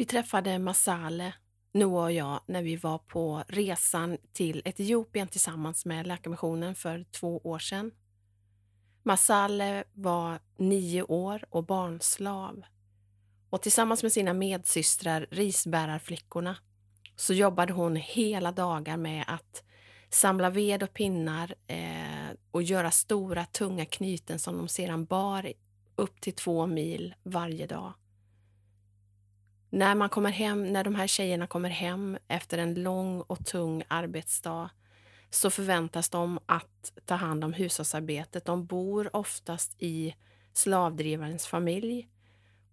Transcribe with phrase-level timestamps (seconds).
[0.00, 1.34] Vi träffade Masale,
[1.72, 7.38] Noah och jag, när vi var på resan till Etiopien tillsammans med Läkarmissionen för två
[7.38, 7.90] år sedan.
[9.02, 12.62] Masale var nio år och barnslav.
[13.50, 16.56] Och tillsammans med sina medsystrar, risbärarflickorna,
[17.16, 19.62] så jobbade hon hela dagar med att
[20.10, 25.52] samla ved och pinnar eh, och göra stora tunga knyten som de sedan bar
[25.96, 27.92] upp till två mil varje dag.
[29.70, 33.82] När, man kommer hem, när de här tjejerna kommer hem efter en lång och tung
[33.88, 34.70] arbetsdag
[35.30, 38.44] så förväntas de att ta hand om hushållsarbetet.
[38.44, 40.14] De bor oftast i
[40.52, 42.08] slavdrivarens familj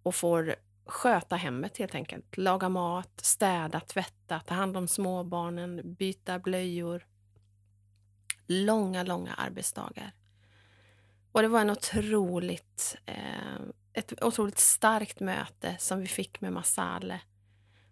[0.02, 0.56] och får
[0.86, 2.36] sköta hemmet helt enkelt.
[2.36, 7.06] Laga mat, städa, tvätta, ta hand om småbarnen, byta blöjor.
[8.46, 10.12] Långa, långa arbetsdagar.
[11.32, 13.60] Och det var en otroligt, eh,
[13.98, 17.20] ett otroligt starkt möte som vi fick med Masale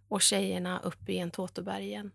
[0.08, 2.12] och tjejerna uppe i Entotobergen.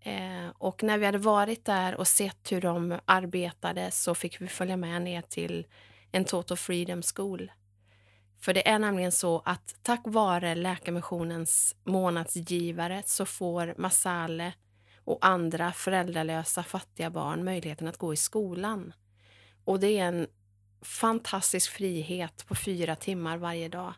[0.00, 4.46] Eh, och när vi hade varit där och sett hur de arbetade så fick vi
[4.46, 5.66] följa med ner till
[6.12, 7.52] Entoto Freedom School.
[8.40, 14.52] För det är nämligen så att tack vare Läkarmissionens månadsgivare så får Masale
[15.04, 18.92] och andra föräldralösa fattiga barn möjligheten att gå i skolan.
[19.64, 20.26] Och det är en
[20.82, 23.94] fantastisk frihet på fyra timmar varje dag.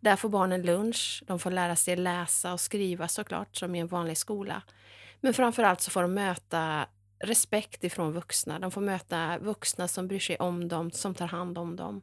[0.00, 3.86] Där får barnen lunch, de får lära sig läsa och skriva såklart som i en
[3.86, 4.62] vanlig skola.
[5.20, 6.86] Men framför allt så får de möta
[7.18, 8.58] respekt ifrån vuxna.
[8.58, 12.02] De får möta vuxna som bryr sig om dem, som tar hand om dem.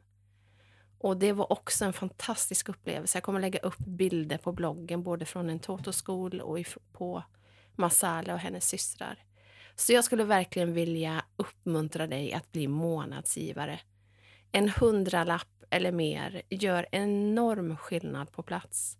[0.98, 3.16] Och det var också en fantastisk upplevelse.
[3.16, 6.58] Jag kommer lägga upp bilder på bloggen både från en Toto-skol och
[6.92, 7.22] på
[7.76, 9.18] Masala och hennes systrar.
[9.76, 13.80] Så jag skulle verkligen vilja uppmuntra dig att bli månadsgivare.
[14.52, 18.98] En hundralapp eller mer gör enorm skillnad på plats.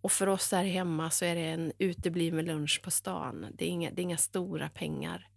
[0.00, 3.46] Och för oss här hemma så är det en utebliven lunch på stan.
[3.54, 5.28] Det är inga, det är inga stora pengar.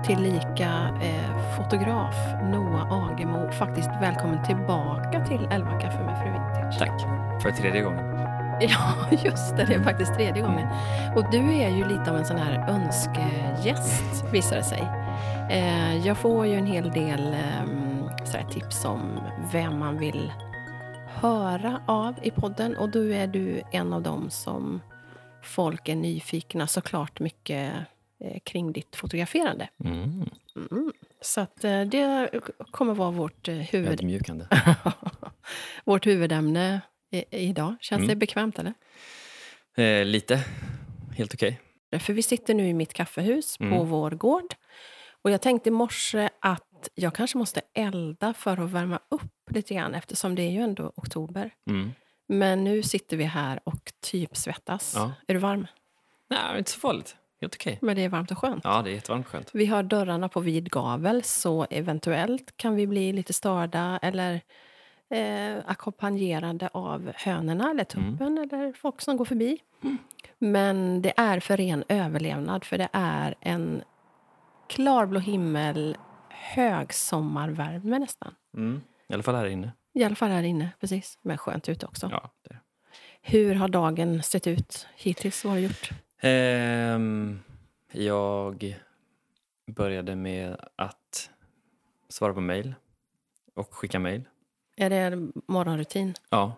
[0.04, 0.70] tillika
[1.02, 6.78] eh, fotograf Noah Agemo faktiskt välkommen tillbaka till 11 kaffe med Fru Vintage.
[6.78, 7.00] Tack,
[7.42, 8.04] för tredje gången.
[8.60, 9.64] Ja, just det.
[9.64, 10.68] Det är faktiskt tredje gången.
[11.16, 14.88] Och du är ju lite av en sån här önskegäst, visar det sig.
[15.50, 19.20] Eh, jag får ju en hel del eh, tips om
[19.52, 20.32] vem man vill
[21.20, 24.80] höra av i podden och då är du en av dem som
[25.42, 27.74] folk är nyfikna såklart mycket
[28.24, 29.68] eh, kring ditt fotograferande.
[29.84, 30.30] Mm.
[30.56, 30.92] Mm.
[31.20, 32.30] Så att eh, det
[32.70, 34.20] kommer vara vårt eh, huvud...
[35.84, 36.80] vårt huvudämne
[37.10, 37.76] i, idag.
[37.80, 38.08] Känns mm.
[38.08, 38.74] det bekvämt eller?
[39.76, 40.44] Eh, lite.
[41.16, 41.60] Helt okej.
[41.88, 42.00] Okay.
[42.00, 43.88] För vi sitter nu i mitt kaffehus på mm.
[43.88, 44.54] vår gård.
[45.22, 49.74] Och jag tänkte i morse att jag kanske måste elda för att värma upp lite
[49.74, 51.50] grann eftersom det är ju ändå oktober.
[51.70, 51.92] Mm.
[52.28, 54.92] Men nu sitter vi här och typ svettas.
[54.96, 55.12] Ja.
[55.26, 55.66] Är du varm?
[56.30, 57.16] Nej, inte så farligt.
[57.40, 57.78] Helt okej.
[57.82, 58.64] Men det är varmt och skönt.
[58.64, 59.50] Ja, det är jättevarmt och skönt.
[59.52, 64.40] Vi har dörrarna på vid gavel så eventuellt kan vi bli lite störda eller
[65.10, 68.38] eh, ackompanjerade av hönorna eller tuppen mm.
[68.42, 69.58] eller folk som går förbi.
[69.82, 69.98] Mm.
[70.38, 73.82] Men det är för ren överlevnad för det är en
[74.68, 75.96] klarblå himmel
[76.42, 78.34] hög sommarvärme nästan.
[78.56, 78.80] Mm.
[79.08, 79.72] I alla fall här inne.
[79.94, 81.18] I alla fall här inne, precis.
[81.22, 82.08] Men skönt ute också.
[82.10, 82.56] Ja, det.
[83.22, 85.44] Hur har dagen sett ut hittills?
[85.44, 85.90] Vad har du gjort?
[86.22, 87.40] Um,
[87.92, 88.76] jag
[89.66, 91.30] började med att
[92.08, 92.74] svara på mejl
[93.54, 94.28] och skicka mejl.
[94.76, 95.16] Är det
[95.48, 96.14] morgonrutin?
[96.30, 96.54] Ja.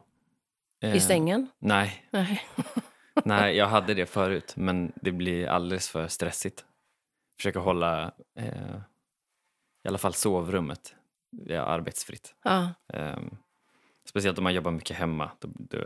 [0.81, 1.49] I ehm, sängen?
[1.58, 2.05] Nej.
[2.11, 2.43] Nej.
[3.25, 6.64] Nej, jag hade det förut, men det blir alldeles för stressigt.
[7.37, 8.81] Försöka hålla eh,
[9.84, 10.94] i alla fall sovrummet
[11.48, 12.34] är arbetsfritt.
[12.42, 12.69] Ja.
[12.86, 13.36] Um,
[14.08, 15.31] speciellt om man jobbar mycket hemma.
[15.40, 15.78] Då, då,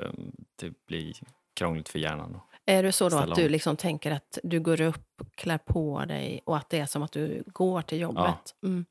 [0.56, 1.14] det blir
[1.54, 2.40] krångligt för hjärnan.
[2.66, 6.40] Är det så då att du liksom tänker att du går upp, klär på dig
[6.44, 8.54] och att det är som att du går till jobbet?
[8.60, 8.68] Ja.
[8.68, 8.84] Mm.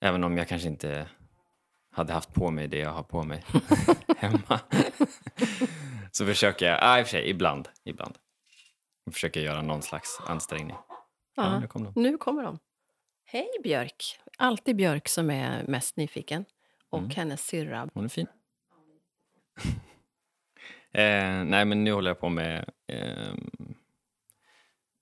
[0.00, 1.08] Även om jag kanske inte
[1.92, 3.44] hade haft på mig det jag har på mig
[4.16, 4.60] hemma.
[6.12, 8.18] så försöker jag, ah, i och för sig, ibland, ibland.
[9.04, 10.76] Jag försöker göra någon slags ansträngning.
[10.88, 10.96] Ja,
[11.36, 11.92] Ja, nu kom de.
[12.02, 12.58] nu kommer de.
[13.32, 14.20] Hej Björk!
[14.38, 16.44] Alltid Björk som är mest nyfiken.
[16.88, 17.10] Och Mm.
[17.10, 17.88] hennes syrra.
[17.94, 18.26] Hon är fin.
[20.92, 23.74] eh, nej, men nu håller jag på med ehm,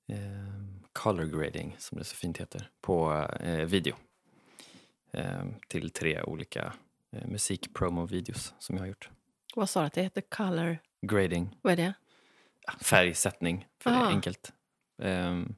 [0.09, 3.97] ehm, color grading, som det så fint heter, på eh, video.
[5.13, 6.73] Ehm, till tre olika
[7.13, 9.11] eh, musikpromo-videos som jag har gjort.
[9.55, 10.21] Vad sa du att det heter?
[10.21, 10.79] Color...
[11.01, 11.95] Grading, Vad är det?
[12.81, 14.53] färgsättning, för det är enkelt.
[15.03, 15.55] Ehm,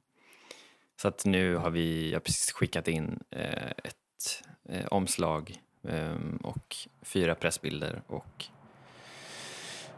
[1.00, 5.56] så att nu har vi, jag precis skickat in eh, ett eh, omslag
[5.88, 8.44] ehm, och fyra pressbilder och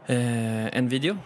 [0.05, 1.17] eh, en video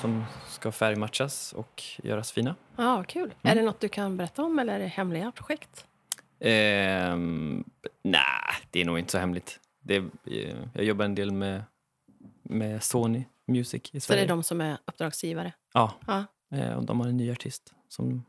[0.00, 2.54] som ska färgmatchas och göras fina.
[2.76, 3.34] Ja, ah, kul.
[3.42, 5.86] Är det något du kan berätta om eller är det hemliga projekt?
[6.40, 7.64] Ehm,
[8.02, 9.60] Nej, det är nog inte så hemligt.
[9.80, 11.62] Det, eh, jag jobbar en del med,
[12.42, 14.20] med Sony Music i Så Sverige.
[14.20, 15.52] det är de som är uppdragsgivare?
[15.74, 16.24] Ja, Ja,
[16.54, 18.24] eh, och de har en ny artist som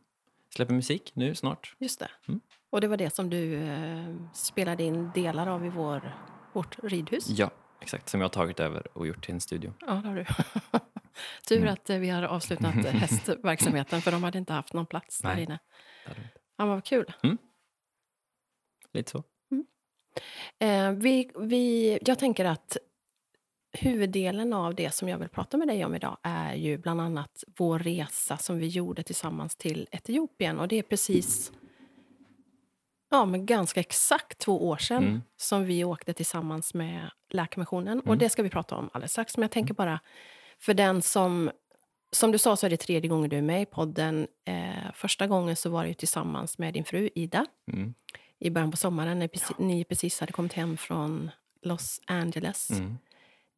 [0.56, 1.76] släpper musik nu snart.
[1.80, 2.10] just det.
[2.28, 2.42] Mm.
[2.70, 6.16] Och det var det som du eh, spelade in delar av i vår,
[6.54, 7.30] vårt ridhus?
[7.30, 7.52] Ja,
[7.82, 8.10] exakt.
[8.10, 9.74] Som jag har tagit över och gjort till en studio.
[9.80, 10.26] Ja, det har du.
[11.48, 11.74] Tur Mm.
[11.74, 15.34] att eh, vi har avslutat eh, hästverksamheten för de hade inte haft någon plats där
[15.36, 15.44] Nej.
[15.44, 15.60] inne.
[16.06, 16.30] Vi inte.
[16.58, 17.14] Ja, men vad kul.
[18.94, 19.24] Lite så.
[20.60, 22.78] Eh, vi, vi, jag tänker att
[23.74, 27.44] huvuddelen av det som jag vill prata med dig om idag är ju bland annat
[27.58, 30.60] vår resa som vi gjorde tillsammans till Etiopien.
[30.60, 31.52] Och det är precis,
[33.10, 35.22] ja men ganska exakt två år sedan Mm.
[35.38, 38.00] som vi åkte tillsammans med Läkarmissionen.
[38.00, 38.18] Och Mm.
[38.20, 39.38] det ska vi prata om alldeles strax.
[39.38, 40.00] Men jag tänker bara,
[40.60, 41.52] för den som...
[42.12, 44.28] Som du sa så är det tredje gången du är med i podden.
[44.46, 47.94] Eh, första gången så var det tillsammans med din fru Ida Mm.
[48.40, 49.30] i början på sommaren när
[49.62, 51.32] ni precis hade kommit hem från
[51.62, 52.70] Los Angeles.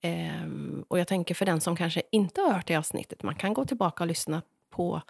[0.05, 0.43] Mm.
[0.43, 3.53] Ehm, och jag tänker för den som kanske inte har hört det avsnittet, man kan
[3.53, 5.01] gå tillbaka och lyssna på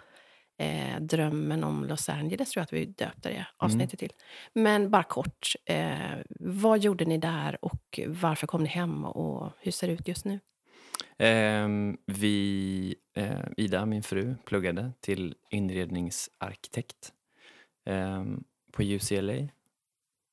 [0.58, 4.12] eh, Drömmen om Los Angeles, tror jag att vi döpte det avsnittet till.
[4.52, 9.72] Men bara kort, eh, vad gjorde ni där och varför kom ni hem och hur
[9.72, 10.40] ser det ut just nu?
[11.18, 17.12] Ehm, vi, eh, Ida, min fru, pluggade till inredningsarkitekt
[17.84, 19.48] ehm, på UCLA.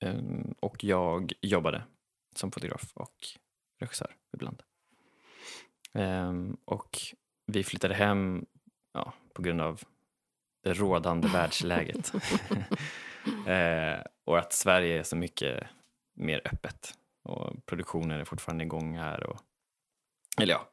[0.03, 1.83] Ehm, och jag jobbade
[2.35, 3.15] som fotograf och
[3.83, 4.63] regissör ibland.
[5.93, 6.99] Ehm, och
[7.45, 8.45] vi flyttade hem
[8.93, 9.81] ja, på grund av
[10.63, 12.13] det rådande världsläget.
[13.47, 15.67] eh, och att Sverige är så mycket
[16.13, 16.97] mer öppet.
[17.23, 19.23] Och produktionen är fortfarande igång här.
[19.23, 19.41] Och,
[20.41, 20.69] eller ja,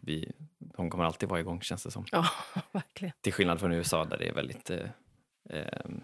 [0.00, 2.06] vi, de kommer alltid vara igång känns det som.
[2.12, 2.26] Ja,
[2.72, 3.14] verkligen.
[3.20, 4.88] Till skillnad från USA där det är väldigt eh,
[5.50, 6.02] vad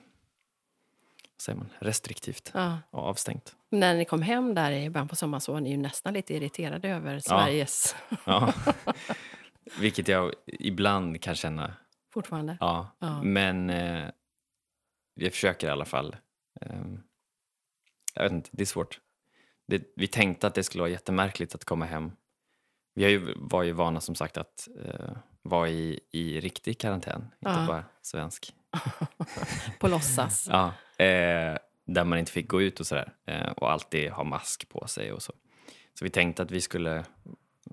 [1.40, 2.78] säger man, restriktivt Ja.
[2.90, 3.56] och avstängt.
[3.70, 6.34] När ni kom hem där i början på sommaren så var ni ju nästan lite
[6.34, 8.52] irriterade över Sveriges Ja.
[9.81, 11.75] Vilket jag ibland kan känna,
[12.12, 12.56] fortfarande.
[12.60, 12.96] ja.
[12.98, 13.22] Ja.
[13.22, 14.10] Men eh,
[15.14, 16.16] jag försöker i alla fall.
[16.60, 17.00] Ehm,
[18.14, 19.00] jag vet inte, det är svårt.
[19.66, 22.12] Det, vi tänkte att det skulle vara jättemärkligt att komma hem.
[22.94, 25.10] Vi har ju, var ju vana som sagt att eh,
[25.42, 27.66] vara i, i riktig karantän, inte Ja.
[27.66, 28.54] bara svensk.
[29.78, 30.49] På låtsas.
[30.50, 30.67] Ja,
[31.05, 33.12] eh, där man inte fick gå ut och sådär.
[33.26, 35.33] Eh, och alltid ha mask på sig och så.
[35.99, 37.04] Så vi tänkte att vi skulle,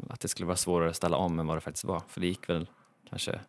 [0.09, 2.01] att det skulle vara svårare att ställa om än vad det faktiskt var.
[2.07, 2.67] För det gick väl
[3.09, 3.39] kanske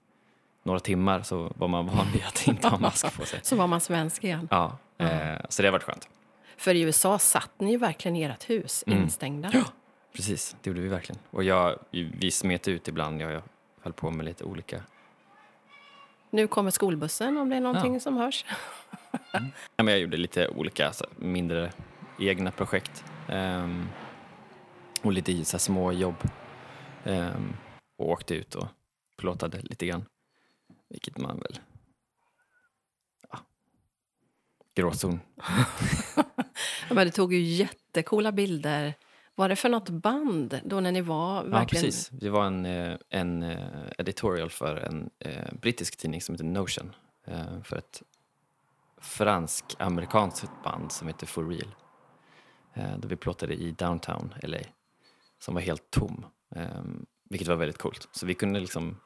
[0.62, 3.40] några timmar så var man van vid att inte ha mask på sig.
[3.42, 4.49] Så var man svensk igen.
[4.50, 6.08] Ja, eh, så det har varit skönt.
[6.56, 9.02] För i USA satt ni ju verkligen i ert hus, Mm.
[9.02, 9.50] instängda.
[9.54, 9.64] Ja.
[10.16, 11.20] Precis, det gjorde vi verkligen.
[11.30, 13.42] Och jag, vi smet ut ibland, jag, jag
[13.82, 14.82] höll på med lite olika...
[16.30, 18.00] Nu kommer skolbussen om det är någonting Ja.
[18.00, 18.44] som hörs.
[19.76, 21.73] Ja, men jag gjorde lite olika så, mindre
[22.18, 23.04] egna projekt.
[23.28, 23.88] Ehm,
[25.02, 26.14] och lite så små jobb.
[27.04, 27.56] Ehm,
[27.99, 28.66] och åkte ut och
[29.16, 30.04] plåtade lite grann.
[30.88, 31.61] Vilket man väl...
[33.30, 33.38] Ja,
[34.75, 35.20] gråzon.
[36.90, 38.94] Men du tog ju jättekola bilder.
[39.38, 41.85] Var det för något band då när ni var Ja, verkligen...
[41.85, 42.09] precis.
[42.09, 43.59] Det var en, eh, en eh,
[43.99, 46.95] editorial för en eh, brittisk tidning som heter Notion.
[47.64, 48.02] För ett
[49.00, 51.75] fransk-amerikanskt band som heter For Real.
[52.75, 54.59] Där vi plåtade i downtown LA.
[55.38, 56.26] Som var helt tom.
[57.30, 58.09] Vilket var väldigt coolt.
[58.12, 58.97] Så vi kunde liksom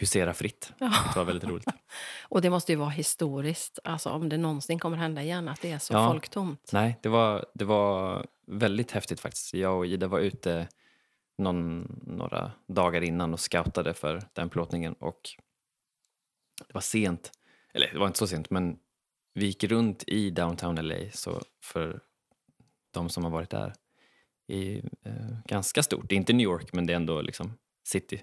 [0.00, 0.72] husera fritt.
[0.78, 0.86] Ja.
[0.86, 1.68] Det var väldigt roligt.
[2.28, 5.70] Och det måste ju vara historiskt, alltså om det någonsin kommer hända igen, att det
[5.72, 6.08] är så Ja.
[6.10, 6.70] folktomt.
[6.72, 9.54] Nej, det var, det var väldigt häftigt faktiskt.
[9.54, 10.68] Jag och Ida var ute
[11.38, 15.20] någon, några dagar innan och scoutade för den plåtningen och
[16.68, 17.32] det var sent,
[17.74, 18.78] eller det var inte så sent men
[19.34, 22.00] vi gick runt i downtown LA, så för
[22.90, 23.72] de som har varit där,
[24.46, 26.08] är eh, ganska stort.
[26.08, 27.52] Det är inte New York, men det är ändå liksom
[27.84, 28.22] city.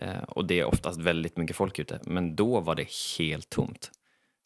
[0.00, 2.00] Eh, och det är oftast väldigt mycket folk ute.
[2.04, 3.90] Men då var det helt tomt.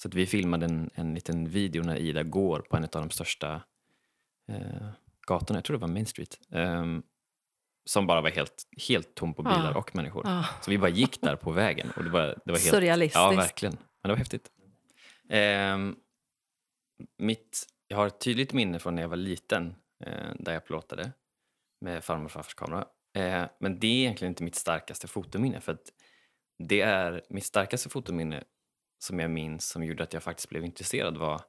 [0.03, 3.11] Så att vi filmade en, en liten video när Ida går på en av de
[3.11, 3.63] största
[4.49, 4.89] eh,
[5.27, 7.03] gatorna, jag tror det var Main Street, ehm,
[7.85, 9.79] som bara var helt, helt tom på bilar Ja.
[9.79, 10.23] och människor.
[10.27, 10.45] Ja.
[10.63, 12.61] Så vi bara gick där på vägen och det var, det var helt...
[12.71, 13.17] Surrealistiskt.
[13.17, 13.73] Ja, verkligen.
[13.75, 14.51] Men det var häftigt.
[15.29, 15.97] Ehm,
[17.19, 19.75] mitt, jag har ett tydligt minne från när jag var liten,
[20.05, 21.13] eh, där jag plåtade
[21.81, 22.85] med farmor och farfars kamera.
[23.15, 25.61] Eh, men det är egentligen inte mitt starkaste fotominne.
[25.61, 25.79] För
[26.59, 28.45] det är mitt starkaste fotominne
[28.99, 31.41] som jag minns som gjorde att jag faktiskt blev intresserad var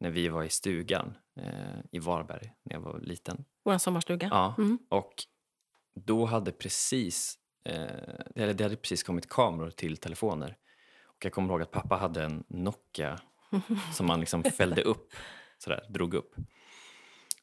[0.00, 3.44] när vi var i stugan eh, i Varberg när jag var liten.
[3.64, 4.28] Vår sommarstuga.
[4.30, 4.78] Ja, Mm.
[4.88, 5.14] och
[5.94, 7.84] då hade precis, eh,
[8.36, 10.56] eller det hade precis kommit kameror till telefoner.
[11.04, 13.18] Och jag kommer ihåg att pappa hade en Nokia
[13.94, 15.12] som man liksom fällde upp,
[15.58, 16.34] sådär, drog upp.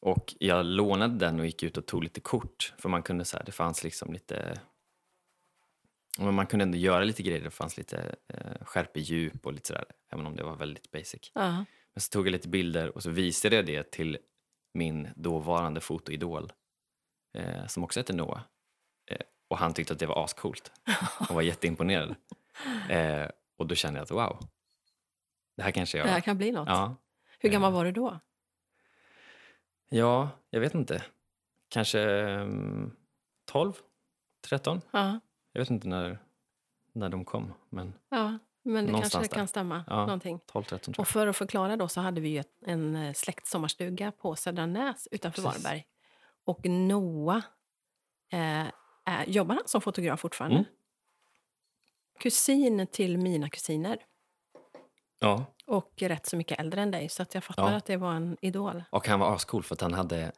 [0.00, 2.74] Och jag lånade den och gick ut och tog lite kort.
[2.78, 4.60] För man kunde så här, det fanns liksom lite...
[6.18, 7.40] Men man kunde ändå göra lite grejer.
[7.40, 9.84] Det fanns lite eh, skärpedjup och lite sådär.
[10.12, 11.30] Även om det var väldigt basic.
[11.34, 11.50] Ja.
[11.94, 14.18] Men så tog jag lite bilder och så visade jag det till
[14.74, 16.52] min dåvarande fotoidol
[17.34, 18.40] eh, som också hette Noah.
[19.10, 20.72] Eh, och han tyckte att det var ascoolt
[21.28, 22.14] och var jätteimponerad.
[22.88, 24.48] Eh, och då kände jag att wow,
[25.56, 26.06] det här kanske jag...
[26.06, 26.68] Det här kan bli något.
[26.68, 26.96] ja,
[27.38, 27.74] Hur gammal Eh.
[27.74, 28.20] var du då?
[29.90, 31.04] Ja, jag vet inte.
[31.68, 32.96] Kanske mm,
[33.44, 33.72] 12,
[34.48, 34.80] 13?
[34.90, 35.20] Ja.
[35.52, 36.18] Jag vet inte när,
[36.92, 38.38] när de kom, men ja.
[38.62, 39.26] Men det kanske där.
[39.26, 39.84] kan stämma.
[39.86, 40.00] Ja.
[40.06, 40.40] Någonting.
[40.46, 44.12] 12, 13 tror Och för att förklara då så hade vi ju en eh, släktsommarstuga
[44.12, 45.64] på Södra Näs utanför Precis.
[45.64, 45.86] Varberg.
[46.44, 47.42] Och Noah,
[48.32, 48.66] eh,
[49.04, 50.56] är, jobbar han som fotograf fortfarande?
[50.56, 50.68] Mm.
[52.18, 53.98] Kusin till mina kusiner.
[55.18, 57.76] Ja, Och rätt så mycket äldre än dig, så att jag fattar Ja.
[57.76, 58.84] att det var en idol.
[58.90, 60.32] Och han var ascool för att han hade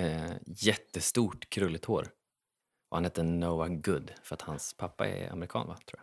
[0.00, 2.08] eh, jättestort krulligt hår.
[2.88, 5.76] Och han hette Noah Good för att hans pappa är amerikan, va?
[5.86, 6.00] Tror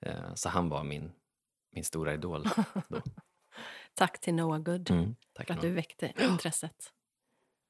[0.00, 0.12] jag.
[0.12, 1.12] Eh, så han var min,
[1.72, 2.42] min stora idol.
[2.88, 3.00] Då.
[3.94, 5.68] Tack till Noah Good Mm, tack för att Noah.
[5.70, 6.92] du väckte intresset.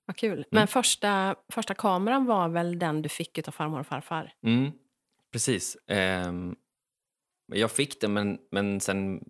[0.04, 0.44] Vad kul.
[0.50, 4.34] Men första, första kameran var väl den du fick av farmor och farfar?
[4.42, 4.72] Mm,
[5.32, 5.76] precis.
[5.86, 6.56] Ehm,
[7.46, 9.24] jag fick det, men, men sen...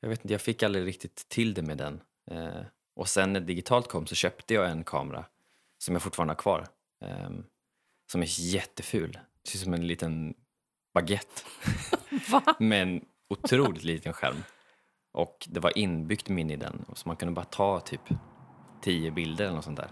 [0.00, 2.00] Jag vet inte, jag fick aldrig riktigt till det med den.
[2.30, 2.62] Eh,
[2.96, 5.24] och sen när digitalt kom så köpte jag en kamera
[5.78, 6.66] som jag fortfarande har kvar.
[7.04, 7.44] ehm,
[8.12, 9.12] som är jätteful.
[9.12, 10.34] Det ser ut som en liten
[10.94, 11.42] baguette
[12.58, 14.42] med en otroligt liten skärm.
[15.12, 18.00] Och det var inbyggt minne i den, så man kunde bara ta typ
[18.82, 19.90] tio bilder eller något sånt där.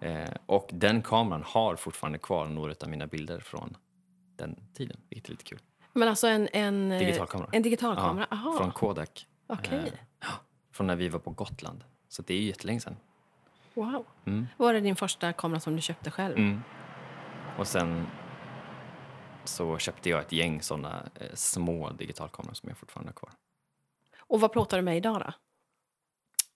[0.00, 3.76] Eh, och den kameran har fortfarande kvar några av mina bilder från
[4.36, 5.60] den tiden, vilket är lite kul.
[5.96, 7.48] Men alltså en, en, eh, Digitalkamera.
[7.52, 8.26] en digitalkamera?
[8.30, 9.92] Aha, från Kodak, okej.
[10.20, 10.28] eh,
[10.72, 11.84] från när vi var på Gotland.
[12.08, 12.96] Så det är ju jättelänge sedan.
[13.74, 14.06] Wow.
[14.24, 14.46] Mm.
[14.56, 16.36] Var det din första kamera som du köpte själv?
[16.38, 16.60] Mm.
[17.58, 18.06] Och sen
[19.44, 23.30] så köpte jag ett gäng såna eh, små digitalkameror som jag fortfarande har kvar.
[24.18, 25.32] Och vad plåtar du med idag då?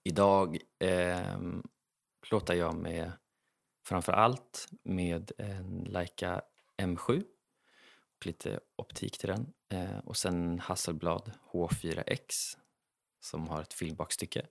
[0.03, 1.37] Idag eh,
[2.27, 3.11] plåtar jag med
[3.87, 6.41] framför allt med en Leica
[6.77, 7.23] M7 och
[8.25, 9.53] lite optik till den.
[9.69, 12.57] Eh, och sen Hasselblad H4X
[13.21, 14.45] som har ett filmbakstycke.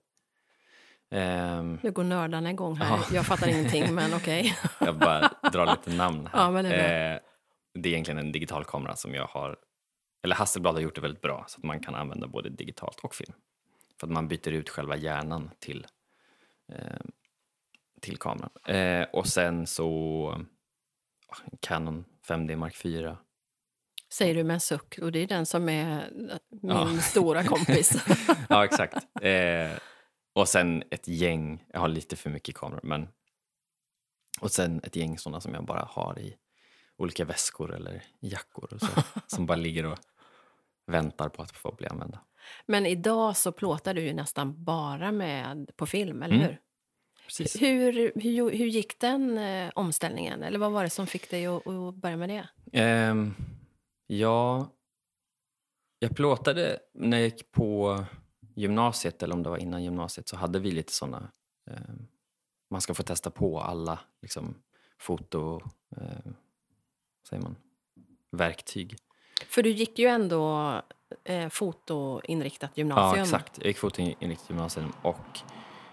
[1.10, 2.96] Ehm, Nu går nördarna igång här.
[2.96, 3.04] Ja.
[3.12, 4.56] Jag fattar ingenting, men okej.
[4.80, 6.40] jag bara drar lite namn här.
[6.40, 7.14] Ja, men det är.
[7.14, 7.20] Eh,
[7.74, 9.56] det är egentligen en digital kamera som jag har,
[10.22, 13.14] eller Hasselblad har gjort det väldigt bra så att man kan använda både digitalt och
[13.14, 13.32] film.
[14.00, 15.86] För att man byter ut själva hjärnan till,
[16.72, 17.00] eh,
[18.00, 18.50] till kameran.
[18.66, 19.88] Eh, och sen så
[21.28, 23.18] ah, Canon 5D Mark 4.
[24.12, 24.98] Säger du med en suck.
[25.02, 26.10] Och det är den som är
[26.50, 27.00] min Ja.
[27.00, 28.04] stora kompis.
[28.48, 28.94] ja, exakt.
[29.22, 29.70] Eh,
[30.32, 33.08] och sen ett gäng, jag har lite för mycket kameror, men
[34.40, 36.36] och sen ett gäng sådana som jag bara har i
[36.96, 38.86] olika väskor eller jackor och så,
[39.26, 39.98] som bara ligger och
[40.86, 42.20] väntar på att få bli använda.
[42.66, 46.46] men idag så plåtar du ju nästan bara med på film, eller Mm.
[46.46, 46.60] hur?
[47.26, 47.62] Precis.
[47.62, 48.50] Hur, hur?
[48.50, 50.42] hur gick den eh, omställningen?
[50.42, 52.48] Eller vad var det som fick dig att, att börja med det?
[52.72, 53.34] Ehm,
[54.08, 54.68] ja,
[55.98, 58.04] jag plåtade när jag gick på
[58.54, 61.30] gymnasiet, eller om det var innan gymnasiet, så hade vi lite sådana...
[61.70, 62.06] ehm,
[62.70, 64.62] man ska få testa på alla liksom,
[64.98, 65.60] foto...
[65.96, 66.32] Eh,
[67.28, 67.56] säger man?
[68.30, 68.96] Verktyg.
[69.46, 70.72] För du gick ju ändå
[71.24, 73.18] eh, fotoinriktat gymnasium.
[73.18, 73.58] Ja, exakt.
[73.58, 74.92] Jag gick fotoinriktat gymnasium.
[75.02, 75.40] Och,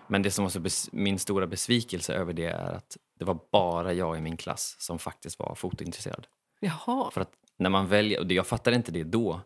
[0.07, 3.39] men det som var så bes, min stora besvikelse över det är att det var
[3.51, 6.27] bara jag i min klass som faktiskt var fotointresserad.
[6.59, 7.11] Jaha.
[7.11, 9.41] För att när man väljer, och jag fattade inte det då,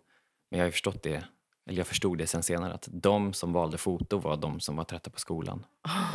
[0.51, 1.24] men jag har förstått det
[1.66, 4.84] eller jag förstod det sen senare, att de som valde foto var de som var
[4.84, 5.66] trötta på skolan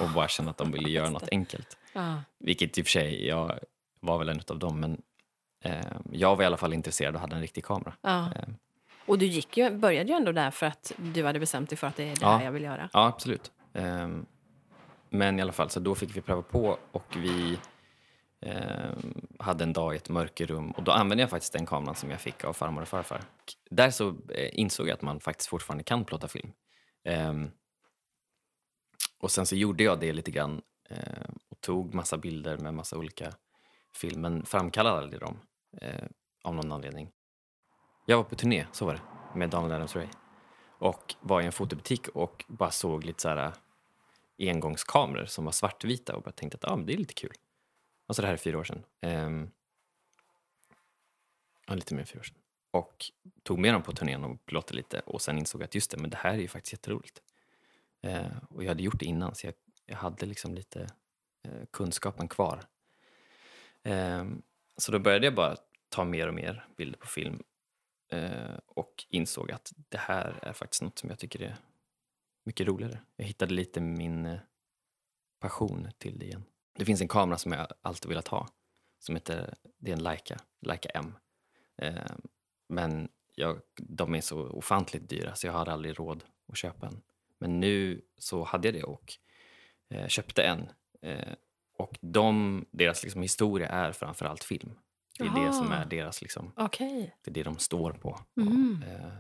[0.03, 1.77] och bara kände att de ville göra något enkelt.
[1.93, 2.23] Ja.
[2.39, 3.59] Vilket i och för sig, jag
[4.01, 5.03] var väl en av dem, men
[5.65, 7.93] eh, jag var i alla fall intresserad och hade en riktig kamera.
[8.01, 8.27] Ja.
[8.37, 8.49] Eh,
[9.07, 11.87] Och du gick ju, började ju ändå där för att du hade bestämt dig för
[11.87, 12.37] att det är det Ja.
[12.37, 12.89] här jag vill göra.
[12.93, 13.53] Ja, absolut.
[13.75, 14.27] Ehm,
[15.11, 17.59] men i alla fall, så då fick vi pröva på och vi
[18.45, 18.91] Eh,
[19.39, 22.21] hade en dag i ett mörkerrum och då använde jag faktiskt den kameran som jag
[22.21, 23.21] fick av farmor och farfar.
[23.71, 26.53] Där så eh, insåg jag att man faktiskt fortfarande kan plåta film.
[27.05, 27.51] Ehm,
[29.19, 32.99] och sen så gjorde jag det lite grann eh, och tog massa bilder med massa
[32.99, 33.33] olika
[33.97, 35.39] film, men framkallade aldrig dem
[36.43, 37.11] av någon anledning.
[38.07, 39.01] Jag var på turné, så var det,
[39.39, 40.09] med Daniel Adams-Ray
[40.79, 43.53] och var i en fotobutik och bara såg lite så här
[44.39, 47.35] engångskameror som var svartvita och bara tänkte att ah, men det är lite kul.
[48.07, 48.85] Alltså det här är fyra år sedan.
[49.01, 49.51] Ehm,
[51.67, 52.39] ja, lite mer än fyra år sedan.
[52.71, 53.05] Och
[53.43, 55.97] tog med dem på turnén och plåtade lite och sen insåg jag att just det,
[55.97, 57.23] men det här är ju faktiskt jätteroligt.
[58.03, 59.55] Eh, och jag hade gjort det innan så jag,
[59.87, 60.87] jag hade liksom lite
[61.43, 62.65] eh, kunskapen kvar.
[63.83, 64.43] Ehm,
[64.77, 65.57] så då började jag bara
[65.89, 67.43] ta mer och mer bilder på film
[68.13, 71.57] eh, och insåg att det här är faktiskt något som jag tycker är
[72.45, 73.01] mycket roligare.
[73.17, 74.39] Jag hittade lite min eh,
[75.41, 76.45] passion till det igen.
[76.77, 78.49] Det finns en kamera som jag alltid velat ha
[78.99, 81.15] som heter, det är en Leica, Leica M.
[81.83, 81.95] Eh,
[82.69, 87.03] men jag, de är så ofantligt dyra så jag hade aldrig råd att köpa en.
[87.39, 89.13] Men nu så hade jag det och
[89.91, 90.69] eh, köpte en.
[91.03, 91.33] Eh,
[91.79, 94.79] och de, deras liksom, historia är framförallt film.
[95.19, 97.17] Det är det som är deras liksom, Okej.
[97.25, 98.21] det är det de står på.
[98.35, 98.85] Mhm.
[98.89, 99.13] Eh,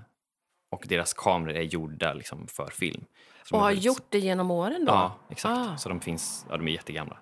[0.70, 3.04] och deras kameror är gjorda liksom för film.
[3.52, 4.92] Och har väldigt- gjort det genom åren då?
[4.92, 5.58] Ja, exakt.
[5.58, 5.76] Ah.
[5.76, 7.18] Så de finns, ja de är jättegamla.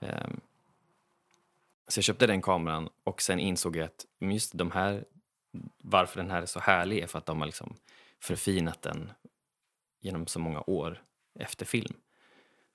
[0.00, 0.40] Ehm,
[1.88, 5.04] så jag köpte den kameran och sen insåg jag att just de här,
[5.78, 7.76] varför den här är så härlig är för att de har liksom
[8.20, 9.12] förfinat den
[10.00, 11.02] genom så många år
[11.38, 11.94] efter film.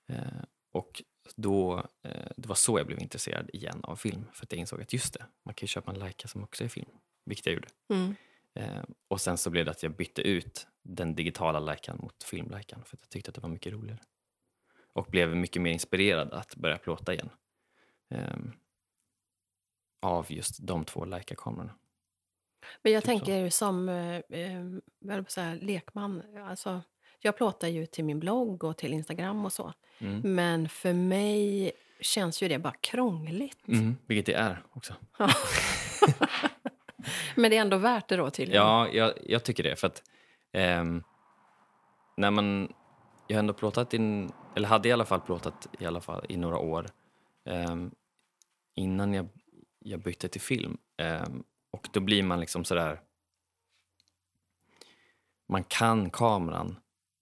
[0.08, 1.04] Eh, och
[1.36, 4.26] då, eh, det var så jag blev intresserad igen av film.
[4.34, 6.64] För att jag insåg att just det, man kan ju köpa en Leica som också
[6.64, 6.92] är film.
[7.26, 7.68] Vilket jag gjorde.
[7.90, 8.16] Mm.
[8.54, 12.84] Eh, och sen så blev det att jag bytte ut den digitala Leican mot filmleican
[12.86, 14.00] för att jag tyckte att det var mycket roligare.
[14.94, 17.30] Och blev mycket mer inspirerad att börja plåta igen.
[18.10, 18.52] Ehm,
[20.02, 21.74] av just de två Leica-kamerorna.
[22.82, 23.26] Men jag Typ så.
[23.26, 26.24] tänker som eh, eh, att säga, lekman.
[26.50, 26.82] Alltså,
[27.20, 29.74] jag plåtar ju till min blogg och till Instagram och så.
[30.00, 30.36] Mm.
[30.36, 33.68] Men för mig känns ju det bara krångligt.
[33.68, 34.94] Mm, vilket det är också.
[37.36, 38.62] Men det är ändå värt det då tydligen.
[38.64, 39.76] Ja, jag, jag tycker det.
[39.76, 40.04] För att
[40.52, 41.04] ehm,
[42.18, 42.74] när man...
[43.28, 46.38] Jag har ändå plåtat in, eller hade i alla fall plåtat i alla fall i
[46.38, 46.90] några år
[47.46, 47.92] ehm,
[48.76, 49.28] innan jag,
[49.80, 50.78] jag bytte till film.
[50.98, 53.02] Ehm, och då blir man liksom sådär...
[55.48, 56.76] Man kan kameran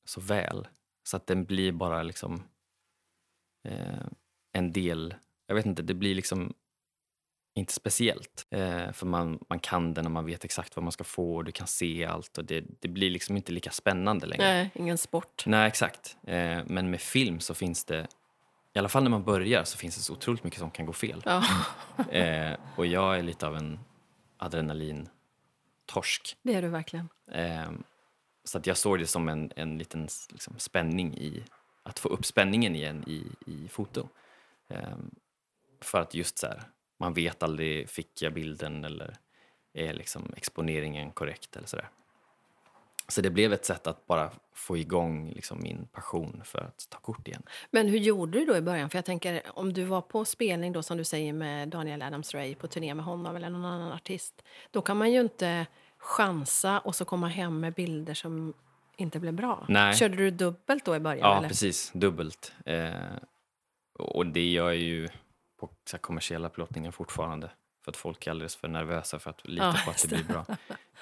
[0.06, 0.68] så väl
[1.04, 2.44] så att den blir bara liksom
[3.64, 4.06] eh,
[4.52, 5.16] en del...
[5.48, 6.54] Jag vet inte, det blir liksom
[7.54, 8.48] inte speciellt.
[8.50, 11.46] Eh, för man, man kan den och man vet exakt vad man ska få och
[11.46, 12.38] du kan se allt.
[12.38, 14.44] Och det, det blir liksom inte lika spännande längre.
[14.44, 15.44] Nej, ingen sport.
[15.46, 16.18] Nej, exakt.
[16.24, 18.08] Eh, men med film så finns det,
[18.74, 20.94] i alla fall när man börjar, så finns det så otroligt mycket som kan gå
[20.94, 21.24] fel.
[21.26, 21.44] Ja,
[22.12, 23.80] Eh, och jag är lite av en
[24.38, 26.38] adrenalintorsk.
[26.44, 27.10] det är du verkligen.
[27.32, 27.72] Eh,
[28.44, 31.44] så att jag såg det som en, en liten liksom, spänning i
[31.84, 34.08] att få upp spänningen igen i, i foto.
[34.70, 34.98] Eh,
[35.82, 36.64] för att just så här,
[37.00, 39.18] man vet aldrig, fick jag bilden eller
[39.74, 41.90] är liksom exponeringen korrekt eller sådär.
[43.08, 47.00] Så det blev ett sätt att bara få igång liksom min passion för att ta
[47.00, 47.44] kort igen.
[47.72, 48.90] Men hur gjorde du då i början?
[48.90, 52.56] För jag tänker om du var på spelning då som du säger med Daniel Adams-Ray
[52.56, 54.44] på turné med honom eller någon annan artist.
[54.72, 55.66] Då kan man ju inte
[55.98, 58.54] chansa och så komma hem med bilder som
[58.98, 59.66] inte blev bra.
[59.68, 59.96] Nej.
[59.96, 61.30] Körde du dubbelt då i början?
[61.30, 61.48] Ja, eller?
[61.48, 61.92] precis.
[61.94, 62.54] Dubbelt.
[62.66, 62.92] Eh,
[64.00, 65.08] och det gör ju
[65.60, 67.52] på så kommersiella plåtningar fortfarande.
[67.84, 70.24] För att folk är alldeles för nervösa för att lita Ja, på att det blir
[70.24, 70.46] bra.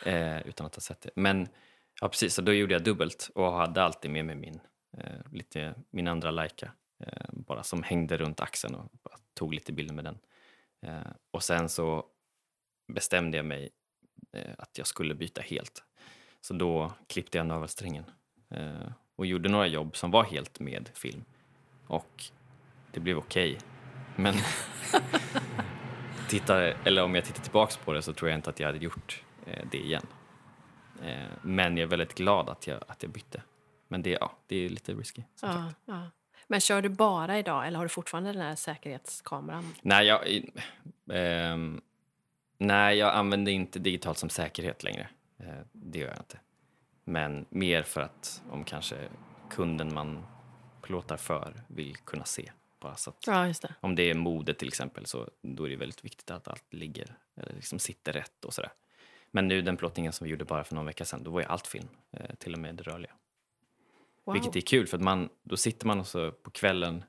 [0.06, 1.10] Eh, utan att ha sett det.
[1.15, 1.48] Men
[2.02, 2.34] ja, precis.
[2.34, 4.60] Så då gjorde jag dubbelt och hade alltid med mig min,
[4.98, 6.72] eh, lite, min andra Leica.
[7.00, 8.91] Eh, bara som hängde runt axeln och
[9.34, 10.20] tog lite bilder med den.
[10.82, 12.06] Eh, och sen så
[12.93, 13.70] bestämde jag mig
[14.34, 15.84] eh, att jag skulle byta helt.
[16.41, 18.04] Så då klippte jag navelsträngen
[18.50, 21.24] eh, och gjorde några jobb som var helt med film.
[21.88, 22.24] Och
[22.91, 23.58] det blev okej.
[24.18, 24.36] Men
[26.30, 28.80] tittar, eller om jag tittar tillbaks på det så tror jag inte att jag hade
[28.80, 30.06] gjort eh, det igen.
[31.04, 33.42] Eh, men jag är väldigt glad att jag, att jag bytte.
[33.88, 35.24] Men det, ja, det är lite risky.
[35.42, 36.10] Ja, ja.
[36.48, 39.74] Men kör du bara idag eller har du fortfarande den här säkerhetskameran?
[39.82, 40.44] Nej, jag,
[41.12, 41.82] ehm,
[42.58, 45.08] nej, jag använder inte digitalt som säkerhet längre.
[45.40, 46.40] Eh, det gör jag inte.
[47.04, 48.98] Men mer för att om kanske
[49.50, 50.26] kunden man
[50.82, 52.52] plåtar för vill kunna se.
[52.80, 53.76] Bara så Ja, det.
[53.82, 57.18] om det är mode till exempel så då är det väldigt viktigt att allt ligger,
[57.36, 58.72] eller liksom sitter rätt och sådär.
[59.32, 61.46] Men nu den plåtningen som vi gjorde bara för någon vecka sedan, då var ju
[61.46, 63.12] allt film, eh, till och med det rörliga.
[64.24, 64.34] Wow.
[64.34, 67.04] Vilket är kul för att man, då sitter man också på kvällen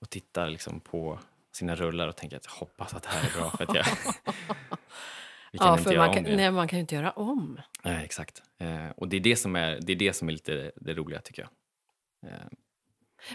[0.00, 1.18] och tittar liksom på
[1.52, 3.84] sina rullar och tänker att jag hoppas att det här är bra för att jag...
[5.52, 6.36] vi kan ja, inte göra man om kan, det.
[6.36, 7.60] nej, man kan ju inte göra om.
[7.82, 8.42] Nej, exakt.
[8.58, 11.20] Eh, och det är det som är, det är, det som är lite det roliga
[11.20, 12.32] tycker jag.
[12.32, 12.38] Eh,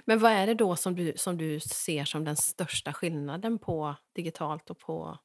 [0.06, 3.96] Men vad är det då som du, som du ser som den största skillnaden på
[4.14, 5.20] digitalt och på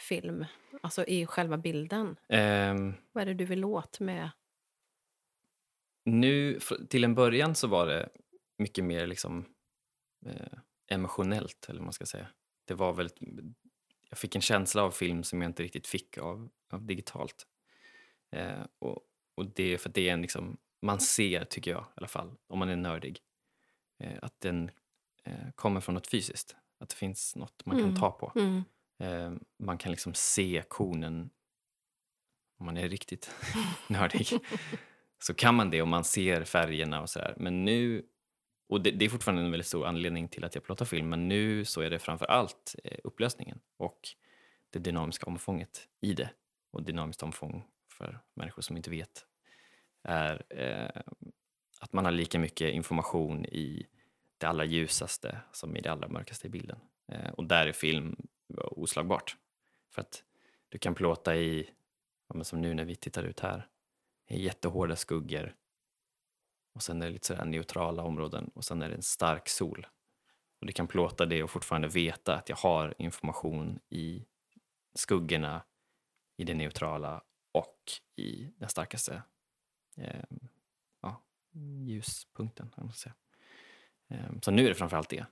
[0.00, 0.44] film?
[0.80, 2.16] Alltså i själva bilden.
[2.28, 4.30] ehm, Vad är det du vill åt med...
[6.04, 6.58] Nu,
[6.88, 8.08] till en början så var det
[8.58, 9.44] mycket mer liksom
[10.26, 10.58] eh,
[10.90, 12.26] emotionellt, eller vad man ska säga.
[12.64, 13.18] Det var väldigt,
[14.10, 17.46] jag fick en känsla av film som jag inte riktigt fick av, av digitalt.
[18.30, 19.00] Eh, och,
[19.34, 22.08] och det är för att det är en liksom, man ser, tycker jag i alla
[22.08, 23.20] fall, om man är nördig,
[24.22, 24.70] att den
[25.24, 26.56] eh, kommer från något fysiskt.
[26.80, 27.88] Att det finns något man Mm.
[27.90, 28.32] kan ta på.
[28.40, 28.62] Mm.
[28.98, 31.30] Eh, man kan liksom se konen,
[32.58, 33.30] om man är riktigt
[33.88, 34.26] nördig,
[35.18, 37.34] så kan man det och man ser färgerna och sådär.
[37.36, 38.06] Men nu,
[38.68, 41.28] och det, det är fortfarande en väldigt stor anledning till att jag plåtar film, men
[41.28, 44.00] nu så är det framför allt eh, upplösningen och
[44.70, 46.30] det dynamiska omfånget i det.
[46.72, 49.26] Och dynamiskt omfång, för människor som inte vet,
[50.02, 51.02] är eh,
[51.82, 53.86] att man har lika mycket information i
[54.38, 56.78] det allra ljusaste som i det allra mörkaste i bilden.
[57.08, 58.16] Eh, och där är film
[58.56, 59.36] oslagbart.
[59.90, 60.24] För att
[60.68, 61.70] du kan plåta i,
[62.28, 63.68] ja, men som nu när vi tittar ut här,
[64.28, 65.54] i jättehårda skuggor
[66.74, 69.86] och sen är det lite sådär neutrala områden och sen är det en stark sol.
[70.60, 74.24] Och du kan plåta det och fortfarande veta att jag har information i
[74.94, 75.62] skuggorna,
[76.36, 77.78] i det neutrala och
[78.16, 79.22] i den starkaste
[79.96, 80.24] eh,
[81.52, 82.70] ljuspunkten.
[82.74, 83.14] kan man säga.
[84.08, 85.26] Eh, så nu är det framförallt det.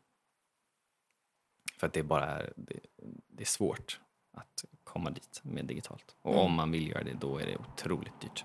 [1.78, 2.80] För att det bara är, det,
[3.28, 4.00] det är svårt
[4.32, 6.16] att komma dit med digitalt.
[6.22, 6.44] Och Mm.
[6.44, 8.44] om man vill göra det, då är det otroligt dyrt.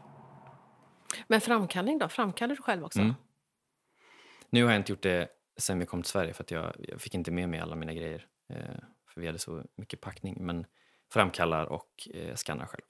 [1.28, 2.10] Men framkallning då?
[2.10, 3.00] Framkallar du själv också?
[3.00, 3.14] Mm.
[4.50, 7.02] Nu har jag inte gjort det sen vi kom till Sverige för att jag, jag
[7.02, 8.28] fick inte med mig alla mina grejer.
[8.50, 8.76] Eh,
[9.10, 10.38] för vi hade så mycket packning.
[10.46, 10.66] Men
[11.14, 12.86] framkallar och eh, skannar själv.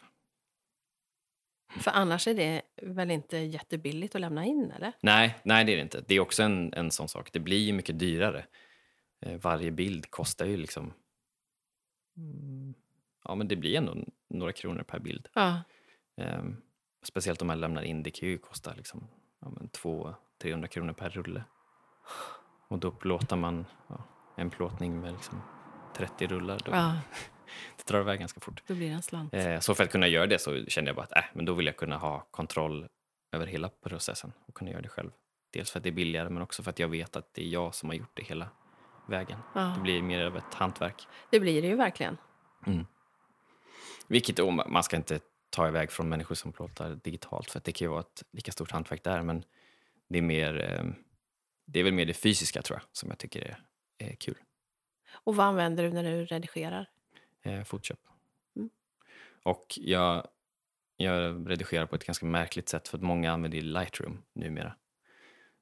[1.70, 4.92] För annars är det väl inte jättebilligt att lämna in, eller?
[5.02, 6.04] Nej, nej det är det inte.
[6.08, 7.30] Det är också en, en sån sak.
[7.32, 8.46] Det blir ju mycket dyrare.
[9.22, 10.94] Eh, varje bild kostar ju liksom...
[12.18, 12.74] Mm,
[13.24, 13.96] ja, men det blir ändå
[14.30, 15.28] några kronor per bild.
[15.34, 15.62] Ja.
[16.18, 16.62] Ehm,
[17.04, 19.08] speciellt om man lämnar in, det kan ju kosta liksom,
[19.40, 21.44] ja, men 200-300 kronor per rulle.
[22.68, 24.04] Och då plåtar man ja,
[24.36, 25.42] en plåtning med liksom
[25.96, 26.60] 30 rullar.
[26.66, 27.00] Då, ja,
[27.78, 28.62] Det drar iväg ganska fort.
[28.68, 29.34] då blir det en slant.
[29.34, 31.54] Eh, så för att kunna göra det så kände jag bara att äh, men då
[31.54, 32.88] vill jag kunna ha kontroll
[33.32, 35.12] över hela processen och kunna göra det själv.
[35.54, 37.48] Dels för att det är billigare men också för att jag vet att det är
[37.48, 38.48] jag som har gjort det hela
[39.08, 39.40] vägen.
[39.56, 39.74] Ja.
[39.76, 41.08] Det blir mer av ett hantverk.
[41.32, 42.18] Det blir det ju verkligen.
[44.08, 47.86] Vilket då, man ska inte ta iväg från människor som plåtar digitalt för det kan
[47.86, 49.44] ju vara ett lika stort hantverk där men
[50.08, 50.86] det är mer, eh,
[51.66, 53.60] det är väl mer det fysiska tror jag som jag tycker är,
[53.98, 54.38] är kul.
[55.12, 56.90] Och vad använder du när du redigerar?
[57.46, 58.00] Eh, Photoshop.
[58.56, 58.70] Mm.
[59.44, 60.28] Och jag,
[60.98, 64.76] jag redigerar på ett ganska märkligt sätt för att många använder Lightroom numera.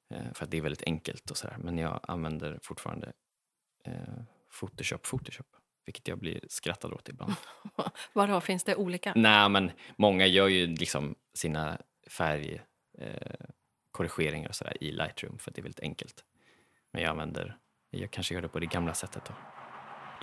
[0.10, 1.58] Eh, för att det är väldigt enkelt och sådär.
[1.60, 3.14] Men jag använder fortfarande
[3.86, 4.24] eh,
[4.60, 5.48] Photoshop, Photoshop.
[5.86, 7.34] Vilket jag blir skrattad åt ibland.
[8.14, 9.14] Vadå, finns det olika?
[9.16, 15.56] Nej, men många gör ju liksom sina färgkorrigeringar eh, och sådär i Lightroom för att
[15.56, 16.24] det är väldigt enkelt.
[16.92, 17.58] Men jag använder,
[17.90, 19.34] jag kanske gör det på det gamla sättet då.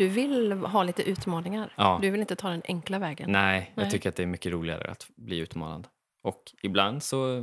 [0.01, 1.73] Du vill ha lite utmaningar.
[1.77, 1.99] Ja.
[2.03, 3.33] Du vill inte ta den enkla vägen.
[3.33, 3.91] Nej, jag Nej.
[3.91, 5.89] tycker att det är mycket roligare att bli utmanad.
[6.23, 7.37] Och ibland så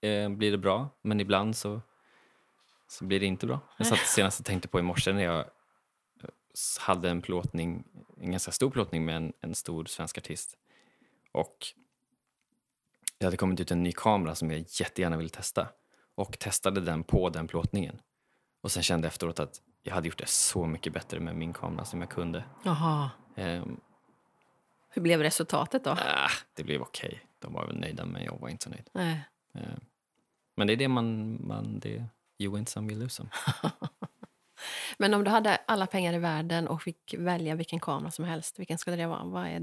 [0.00, 1.80] eh, blir det bra, men ibland så,
[2.88, 3.60] så blir det inte bra.
[3.76, 5.44] Jag satt senast och tänkte på i morse när jag eh,
[6.80, 7.84] hade en plåtning,
[8.20, 10.56] en ganska stor plåtning med en, en stor svensk artist.
[11.32, 11.66] Och
[13.18, 15.68] det hade kommit ut en ny kamera som jag jättegärna ville testa.
[16.14, 18.00] Och testade den på den plåtningen.
[18.60, 21.52] Och sen kände jag efteråt att jag hade gjort det så mycket bättre med min
[21.52, 22.44] kamera som jag kunde.
[22.64, 23.10] Jaha.
[23.36, 23.80] Ehm,
[24.90, 25.90] Hur blev resultatet då?
[25.90, 27.20] Ah, det blev okej.
[27.38, 28.88] De var väl nöjda, men jag var inte så nöjd.
[28.92, 29.20] Nej.
[29.54, 29.60] Eh,
[30.56, 31.38] Men det är det man...
[31.46, 32.04] man det,
[32.38, 33.28] you win some, you lose some.
[34.98, 38.58] Men om du hade alla pengar i världen och fick välja vilken kamera som helst,
[38.58, 39.24] vilken skulle det vara?
[39.24, 39.60] Vad är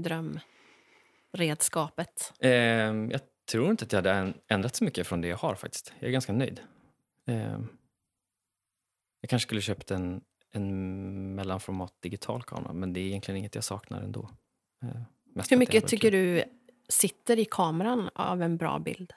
[1.32, 2.32] drömredskapet?
[2.38, 5.54] Eh, jag tror inte att jag hade än- ändrat så mycket från det jag har
[5.54, 5.92] faktiskt.
[5.98, 6.60] Jag är ganska nöjd.
[7.26, 7.58] Eh,
[9.24, 10.20] jag kanske skulle köpt en,
[10.52, 14.30] en mellanformat digital kamera, men det är egentligen inget jag saknar ändå.
[14.82, 15.00] Eh,
[15.34, 16.34] mest Hur mycket tycker kul.
[16.34, 16.44] du
[16.88, 19.12] sitter i kameran av en bra bild?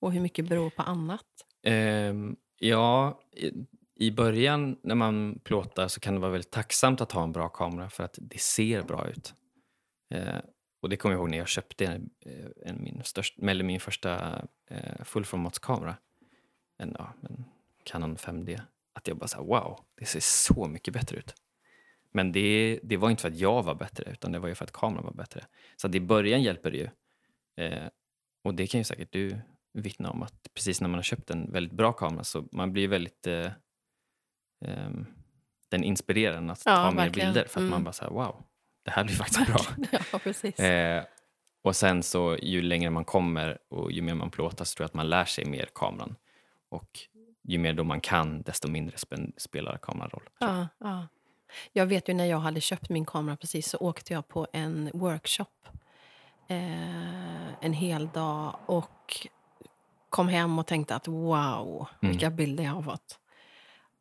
[0.00, 1.26] Och hur mycket beror på annat?
[1.62, 3.52] Ehm, ja, i,
[3.94, 7.48] i början när man plåtar så kan det vara väldigt tacksamt att ha en bra
[7.48, 9.34] kamera för att det ser bra ut.
[10.14, 10.38] Eh,
[10.82, 13.80] och det kommer jag ihåg när jag köpte en, eh, en min, störst, eller min
[13.80, 15.96] första eh, fullformatskamera.
[16.78, 17.44] En, ja, en
[17.84, 18.60] Canon 5D.
[18.92, 21.34] Att jag bara sa wow, det ser så mycket bättre ut.
[22.12, 24.64] Men det, det var inte för att jag var bättre, utan det var ju för
[24.64, 25.44] att kameran var bättre.
[25.76, 26.88] Så att i början hjälper det ju.
[27.64, 27.88] Eh,
[28.44, 29.40] och det kan ju säkert du
[29.72, 32.88] vittna om att precis när man har köpt en väldigt bra kamera så man blir
[32.88, 33.26] väldigt...
[33.26, 33.46] Eh,
[34.64, 34.90] eh,
[35.68, 37.70] den inspirerar en att Ja, ta mer bilder för att Mm.
[37.70, 38.42] man bara så här, wow,
[38.84, 39.60] det här blir faktiskt bra.
[40.12, 40.60] ja, precis.
[40.60, 41.04] Eh,
[41.62, 44.88] och sen så ju längre man kommer och ju mer man plåtar så tror jag
[44.88, 46.16] att man lär sig mer kameran.
[46.68, 46.98] Och
[47.52, 48.96] ju mer då man kan, desto mindre
[49.36, 50.28] spelar kameran roll.
[50.38, 51.08] Ja, ja.
[51.72, 54.90] Jag vet ju när jag hade köpt min kamera precis så åkte jag på en
[54.94, 55.46] workshop
[56.48, 59.26] eh, en hel dag och
[60.08, 62.12] kom hem och tänkte att wow, Mm.
[62.12, 63.18] vilka bilder jag har fått.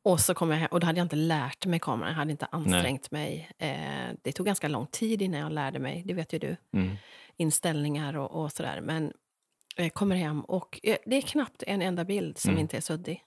[0.03, 2.31] Och så kom jag hem, och då hade jag inte lärt mig kameran, jag hade
[2.31, 3.51] inte ansträngt mig.
[3.57, 6.55] Eh, det tog ganska lång tid innan jag lärde mig, det vet ju du.
[6.73, 6.95] Mm.
[7.37, 8.81] Inställningar och, och sådär.
[8.81, 9.13] Men
[9.75, 12.61] jag kommer hem och eh, det är knappt en enda bild som Mm.
[12.61, 13.23] inte är suddig.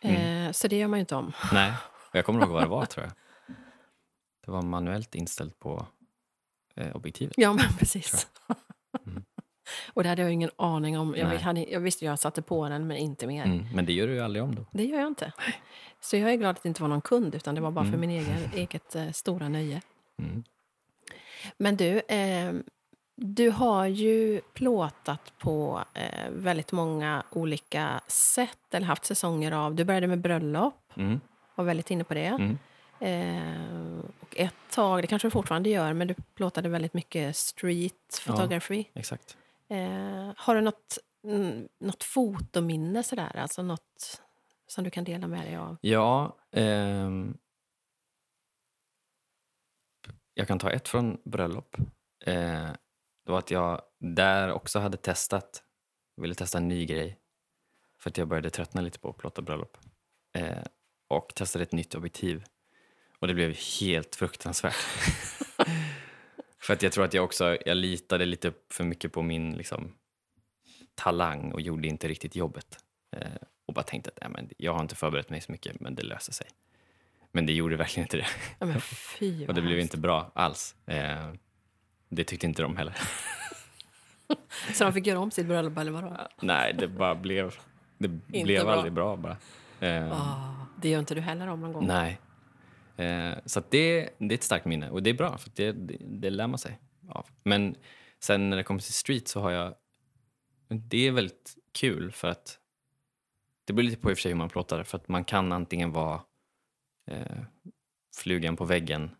[0.00, 0.46] Mm.
[0.46, 1.32] Eh, så det gör man ju inte om.
[1.52, 1.72] Nej,
[2.10, 3.12] och jag kommer ihåg vad det var tror jag.
[4.46, 5.86] Det var manuellt inställt på
[6.76, 7.34] eh, objektivet.
[7.36, 8.26] Ja, men precis.
[9.06, 9.24] Mm.
[9.94, 11.14] och det hade jag ingen aning om.
[11.16, 13.44] Jag, hade, jag visste jag satte på den, men inte mer.
[13.44, 13.66] Mm.
[13.74, 14.66] Men det gör du ju aldrig om då.
[14.72, 15.32] Det gör jag inte.
[16.00, 17.94] Så jag är glad att det inte var någon kund, utan det var bara för
[17.94, 18.00] Mm.
[18.00, 19.80] min egen, eget eh, stora nöje.
[20.22, 20.44] Mm.
[21.56, 22.52] Men du, eh,
[23.16, 29.74] du har ju plåtat på eh, väldigt många olika sätt, eller haft säsonger av...
[29.74, 31.20] Du började med bröllop, Mm.
[31.54, 32.26] var väldigt inne på det.
[32.26, 32.58] Mm.
[33.00, 38.22] Eh, och ett tag, det kanske du fortfarande gör, men du plåtade väldigt mycket street
[38.26, 38.32] Ja.
[38.32, 38.84] photography.
[38.94, 39.36] Exakt.
[39.68, 44.22] Eh, har du något, mm, något fotominne sådär, alltså något
[44.66, 45.76] som du kan dela med dig av?
[45.80, 47.36] Ja, ehm,
[50.34, 51.76] jag kan ta ett från bröllop.
[52.26, 52.68] Eh,
[53.24, 55.62] det var att jag där också hade testat,
[56.16, 57.18] ville testa en ny grej.
[57.98, 59.76] För att jag började tröttna lite på att plåta bröllop.
[60.32, 60.62] Eh,
[61.08, 62.44] och testade ett nytt objektiv.
[63.18, 64.74] Och det blev helt fruktansvärt.
[66.58, 69.94] för att jag tror att jag också, jag litade lite för mycket på min liksom,
[70.94, 72.78] talang och gjorde inte riktigt jobbet.
[73.16, 73.28] Eh,
[73.66, 76.02] och bara tänkte att nej, men jag har inte förberett mig så mycket, men det
[76.02, 76.46] löser sig.
[77.32, 78.26] Men det gjorde verkligen inte det.
[78.58, 78.80] Ja, men
[79.18, 80.76] fy, Och det blev inte bra alls.
[80.86, 81.32] Eh,
[82.14, 82.96] det tyckte inte de heller.
[84.74, 86.16] Så de fick göra om sitt bröllop, eller vadå?
[86.42, 87.54] Nej, det bara blev...
[87.98, 88.72] Det blev bra.
[88.72, 89.36] aldrig bra bara.
[89.80, 91.86] Eh, Ah, det gör inte du heller om någon gång?
[91.86, 92.20] Nej.
[92.96, 95.96] Eh, så det, det är ett starkt minne och det är bra för det, det,
[96.00, 97.26] det lär man sig av.
[97.42, 97.76] Men
[98.20, 99.74] sen när det kommer till street så har jag...
[100.68, 102.58] Det är väldigt kul för att
[103.64, 105.52] det beror lite på i och för sig hur man plåtar för att man kan
[105.52, 106.20] antingen vara
[107.10, 107.36] eh,
[108.16, 109.10] flugan på väggen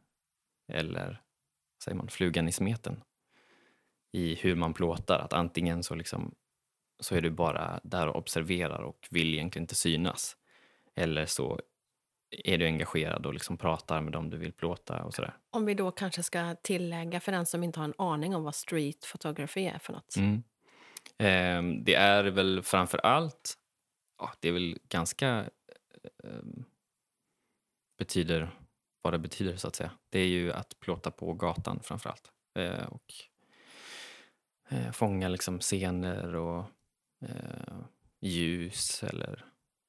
[0.73, 1.21] eller
[1.85, 3.03] säger man, flugan i smeten
[4.13, 5.19] i hur man plåtar.
[5.19, 6.35] Att antingen så, liksom,
[7.01, 10.37] så är du bara där och observerar och vill egentligen inte synas.
[10.95, 11.61] Eller så
[12.45, 15.37] är du engagerad och liksom pratar med dem du vill plåta och sådär.
[15.51, 18.55] Om vi då kanske ska tillägga för den som inte har en aning om vad
[18.55, 20.17] street photography är för något.
[20.17, 20.43] Mm.
[21.19, 23.55] Ehm, det är väl framför allt,
[24.19, 25.51] ja, det är väl ganska
[26.25, 26.65] ehm,
[27.99, 28.51] betyder
[29.05, 29.91] vad det betyder så att säga.
[30.11, 32.33] Det är ju att plåta på gatan framför allt.
[32.59, 33.15] Eh, och
[34.69, 36.65] eh, fånga liksom scener och
[37.21, 37.79] eh,
[38.21, 39.45] ljus eller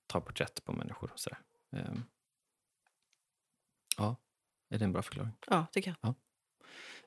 [0.08, 1.40] ta porträtt på människor och sådär.
[1.72, 2.04] Ehm,
[3.98, 4.16] ja,
[4.70, 5.32] är det en bra förklaring?
[5.48, 6.10] Ja, tycker jag.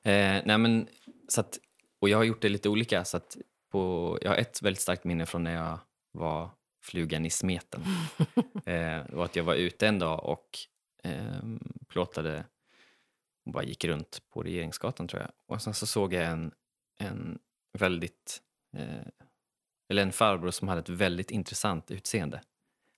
[0.03, 0.87] Eh, nej men,
[1.27, 1.59] så att,
[1.99, 3.05] och jag har gjort det lite olika.
[3.05, 3.37] Så att
[3.71, 5.79] på, jag har ett väldigt starkt minne från när jag
[6.11, 6.49] var
[6.81, 7.83] flugan i smeten.
[8.65, 10.59] eh, och att jag var ute en dag och
[11.03, 11.41] eh,
[11.87, 12.45] plåtade
[13.45, 15.31] och bara gick runt på Regeringsgatan tror jag.
[15.45, 16.51] Och sen så såg jag en,
[16.97, 17.39] en
[17.77, 18.41] väldigt,
[18.77, 19.07] eh,
[19.89, 22.41] eller en farbror som hade ett väldigt intressant utseende.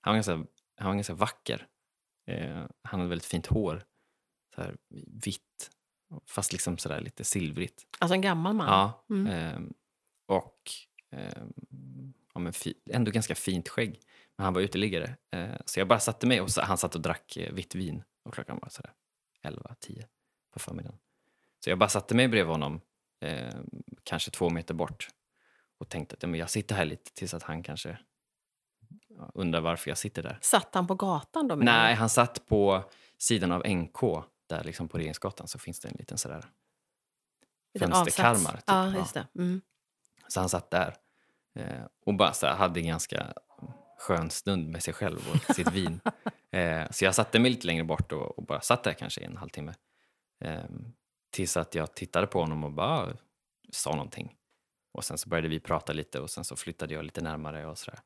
[0.00, 0.32] Han var ganska,
[0.76, 1.66] han var ganska vacker.
[2.26, 3.84] Eh, han hade väldigt fint hår,
[4.54, 5.70] så här vitt
[6.26, 7.86] fast liksom sådär lite silvrigt.
[7.98, 8.68] Alltså en gammal man.
[8.68, 9.04] Ja.
[9.10, 9.26] Mm.
[9.26, 9.72] ehm,
[10.26, 10.70] och
[11.10, 11.52] ehm,
[12.34, 12.52] ja, men
[12.90, 14.00] ändå ganska fint skägg.
[14.42, 15.16] Men han var uteliggare.
[15.32, 18.02] Eh, så jag bara satte mig och han satt och drack eh, vitt vin.
[18.24, 18.92] Och klockan var sådär
[19.42, 20.06] 11, 10
[20.52, 20.98] på förmiddagen.
[21.64, 22.80] Så jag bara satte mig bredvid honom,
[23.20, 23.54] eh,
[24.02, 25.08] kanske två meter bort.
[25.78, 27.98] Och tänkte att ja, men jag sitter här lite tills att han kanske
[29.34, 30.38] undrar varför jag sitter där.
[30.40, 31.54] Satt han på gatan då?
[31.54, 34.00] Nej, han satt på sidan av NK.
[34.46, 36.44] Där liksom på Regeringsgatan så finns det en liten sådär
[37.78, 38.52] fönsterkarmar.
[38.52, 38.64] Typ.
[38.66, 39.26] Ja, just det.
[39.34, 39.60] Mm.
[40.28, 40.94] Så han satt där.
[41.54, 43.32] Eh, och bara så här, hade ganska
[44.02, 46.00] skön stund med sig själv och sitt vin.
[46.50, 49.24] Eh, så jag satte mig lite längre bort och, och bara satt där kanske i
[49.24, 49.74] en halvtimme.
[50.44, 50.64] Eh,
[51.30, 53.16] tills att jag tittade på honom och bara
[53.70, 54.36] sa någonting.
[54.92, 57.78] Och sen så började vi prata lite och sen så flyttade jag lite närmare och
[57.78, 58.00] sådär.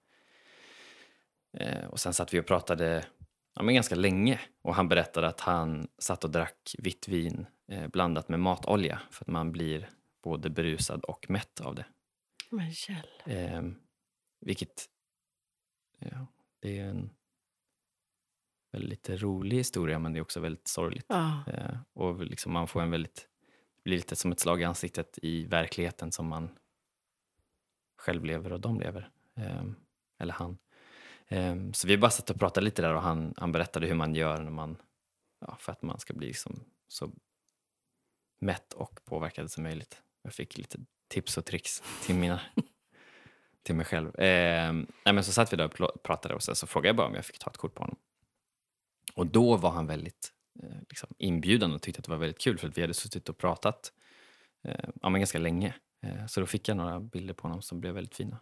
[1.59, 3.05] Eh, och sen satt vi och pratade
[3.55, 7.87] ja, men ganska länge och han berättade att han satt och drack vitt vin eh,
[7.89, 9.89] blandat med matolja för att man blir
[10.23, 11.87] både berusad och mätt av det.
[12.51, 13.23] Men Kjell.
[13.25, 13.63] Eh,
[14.41, 14.87] vilket,
[15.99, 16.27] ja,
[16.61, 17.11] det är en
[18.73, 21.07] väldigt rolig historia men det är också väldigt sorgligt.
[21.09, 21.43] Ja.
[21.47, 23.29] Eh, och liksom man får en väldigt,
[23.77, 26.51] det blir lite som ett slag i ansiktet i verkligheten som man
[27.97, 29.11] själv lever och de lever.
[29.35, 29.65] Eh,
[30.19, 30.59] eller han.
[31.29, 34.15] Eh, så vi bara satt och pratade lite där och han, han berättade hur man
[34.15, 34.77] gör när man,
[35.41, 37.13] ja, för att man ska bli liksom så
[38.39, 40.03] mätt och påverkad som möjligt.
[40.23, 40.79] Jag fick lite
[41.09, 42.41] tips och tricks till, mina,
[43.67, 44.21] till mig själv.
[44.21, 47.07] Eh, nej, men så satt vi där och pratade och sen så frågade jag bara
[47.07, 47.97] om jag fick ta ett kort på honom.
[49.15, 52.59] Och då var han väldigt eh, liksom inbjudande och tyckte att det var väldigt kul
[52.59, 53.93] för att vi hade suttit och pratat
[54.65, 55.75] eh, ja, men ganska länge.
[56.03, 58.39] Eh, så då fick jag några bilder på honom som blev väldigt fina.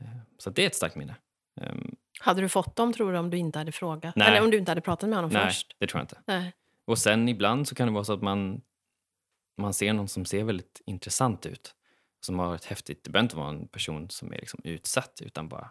[0.00, 0.06] Eh,
[0.38, 1.16] så det är ett starkt minne.
[1.60, 4.16] Ehm, Hade du fått dem tror du om du inte hade frågat?
[4.16, 4.28] Nej.
[4.28, 5.76] Eller om du inte hade pratat med honom nej, först?
[5.78, 6.18] det tror jag inte.
[6.26, 6.52] Nej.
[6.84, 8.60] Och sen ibland så kan det vara så att man,
[9.58, 11.74] man ser någon som ser väldigt intressant ut.
[12.20, 15.48] Som har ett häftigt, det behöver inte vara en person som är liksom utsatt utan
[15.48, 15.70] bara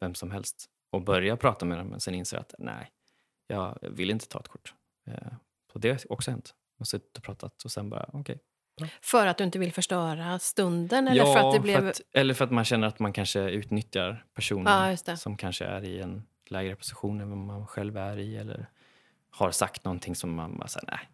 [0.00, 0.66] vem som helst.
[0.90, 2.90] Och börja prata med dem men sen inser att nej,
[3.46, 4.74] jag vill inte ta ett kort.
[5.06, 5.14] Eh,
[5.72, 6.54] Så det har också hänt.
[6.78, 8.38] Har suttit och pratat och sen bara okej.
[9.02, 11.08] För att du inte vill förstöra stunden?
[11.08, 11.88] Eller för att det blev...
[11.88, 15.84] att, eller för att man känner att man kanske utnyttjar personen Ja, som kanske är
[15.84, 18.66] i en lägre position än vad man själv är i eller
[19.30, 21.08] har sagt någonting som man bara säger nej.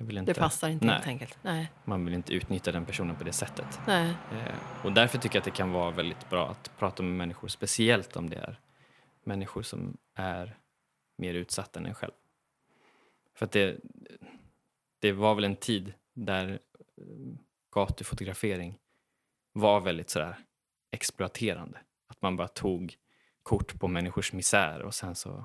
[0.00, 1.38] Inte, Det passar inte nej, helt enkelt.
[1.42, 1.72] Nej.
[1.84, 3.80] Man vill inte utnyttja den personen på det sättet.
[3.86, 4.14] Nej.
[4.32, 7.48] Eh, och därför tycker jag att det kan vara väldigt bra att prata med människor,
[7.48, 8.60] speciellt om det är
[9.24, 10.56] människor som är
[11.16, 12.12] mer utsatta än en själv.
[13.34, 13.76] För att det,
[14.98, 16.48] det var väl en tid där
[16.96, 17.04] eh,
[17.70, 18.78] gatufotografering
[19.52, 20.38] var väldigt sådär
[20.90, 21.78] exploaterande.
[22.06, 22.96] Att man bara tog
[23.42, 25.44] kort på människors misär och sen så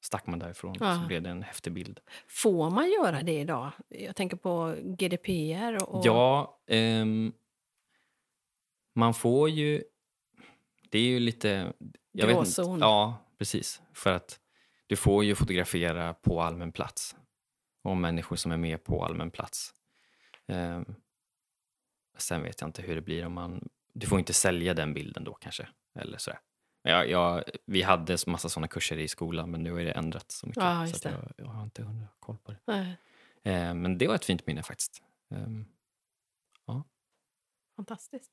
[0.00, 0.94] stack man därifrån Ja.
[1.00, 2.00] så blev det en häftig bild.
[2.28, 3.70] Får man göra det idag?
[3.88, 6.06] Jag tänker på GDPR och...
[6.06, 7.32] Ja, ehm,
[8.94, 9.82] man får ju...
[10.90, 11.72] Det är ju lite...
[12.12, 12.80] Jag vet inte, Gråzon.
[12.80, 13.82] ja, precis.
[13.92, 14.40] För att
[14.86, 17.16] du får ju fotografera på allmän plats.
[17.82, 19.74] Och människor som är med på allmän plats.
[20.46, 20.84] Ehm,
[22.18, 23.68] sen vet jag inte hur det blir om man...
[23.92, 25.68] Du får inte sälja den bilden då kanske.
[25.94, 26.40] Eller sådär.
[26.82, 30.46] Jag, jag, vi hade massa sådana kurser i skolan men nu har det ändrats så
[30.46, 30.62] mycket.
[30.62, 32.96] Ja, så jag, jag har inte hunnit ha koll på det.
[33.42, 35.02] Eh, men det var ett fint minne faktiskt.
[35.30, 35.64] Ehm,
[37.76, 38.32] fantastiskt.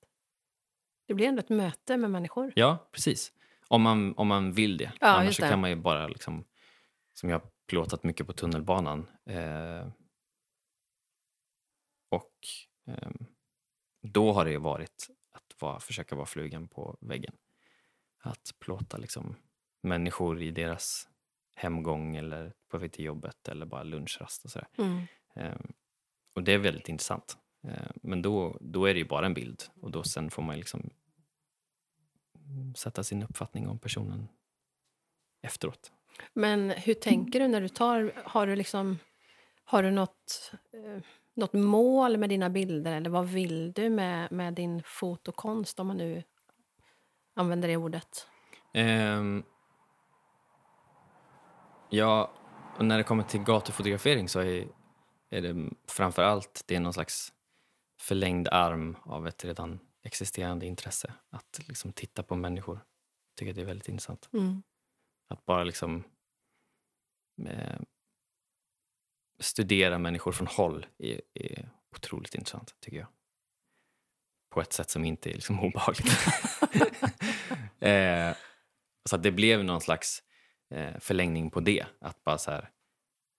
[1.08, 2.54] Det blir ändå ett möte med människor.
[2.56, 3.34] Ja, precis.
[3.68, 4.92] Om man, om man vill det.
[5.02, 5.50] Ja, Annars det.
[5.50, 6.46] kan man ju bara, liksom,
[7.14, 9.08] som jag har plåtat mycket på tunnelbanan.
[9.26, 9.88] Eh,
[12.10, 12.34] och
[12.88, 13.26] ehm,
[14.02, 17.36] då har det ju varit att vara, försöka vara flugan på väggen.
[18.26, 19.36] Att plåta liksom,
[19.82, 21.10] människor i deras
[21.56, 24.68] hemgång eller på väg till jobbet eller bara lunchrast och sådär.
[24.78, 25.02] Mm.
[25.36, 25.74] Ehm,
[26.36, 27.38] och det är väldigt intressant.
[27.64, 30.58] Ehm, men då, då är det ju bara en bild och då sen får man
[30.58, 30.90] liksom
[32.76, 34.28] sätta sin uppfattning om personen
[35.42, 35.92] efteråt.
[36.34, 38.14] Men hur tänker du när du tar...
[38.26, 39.00] Har du liksom...
[39.64, 42.98] Har du något, eh, något mål med dina bilder?
[42.98, 46.24] Eller vad vill du med, med din fotokonst, om man nu
[47.36, 48.28] använder det ordet?
[48.74, 49.44] Ehm,
[51.90, 52.32] ja,
[52.80, 54.68] när det kommer till gatufotografering så är,
[55.30, 57.34] är det framför allt det är någon slags
[58.00, 61.14] förlängd arm av ett redan existerande intresse.
[61.30, 62.76] Att liksom titta på människor.
[62.76, 64.30] Jag tycker det är väldigt intressant.
[64.34, 64.64] Mm.
[65.28, 66.04] Att bara liksom
[67.46, 67.80] eh,
[69.40, 73.08] studera människor från håll är, är otroligt intressant, tycker jag.
[74.56, 76.28] På ett sätt som inte är liksom obehagligt.
[77.80, 78.36] eh,
[79.10, 80.24] så att det blev någon slags
[80.74, 81.86] eh, förlängning på det.
[82.02, 82.70] Att bara så här,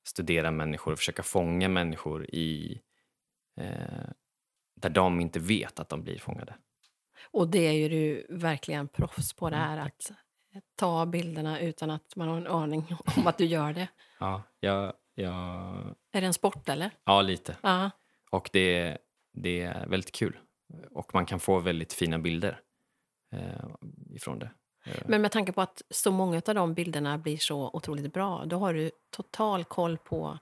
[0.07, 2.81] studera människor och försöka fånga människor i
[3.61, 4.09] eh,
[4.81, 6.55] där de inte vet att de blir fångade.
[7.31, 9.95] Och det är ju du verkligen proffs på, det Mm, här tack.
[10.57, 13.89] att ta bilderna utan att man har en aning om att du gör det.
[14.21, 15.35] Ja, jag, jag,
[16.12, 16.91] Är det en sport, eller?
[17.05, 17.57] ja lite.
[17.62, 17.91] Ja.
[18.31, 18.99] Och det,
[19.33, 20.39] det är väldigt kul.
[20.91, 22.61] Och man kan få väldigt fina bilder
[23.33, 23.41] eh,
[24.14, 24.51] ifrån det.
[24.85, 28.45] Eh, Men med tanke på att så många av de bilderna blir så otroligt bra,
[28.47, 30.39] då har du total koll på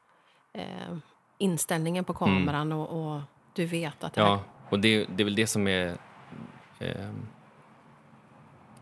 [0.53, 0.97] eh,
[1.39, 3.21] inställningen på kameran och, och
[3.55, 5.99] du vet att det ja, och det, det är väl det som är
[6.79, 7.11] eh,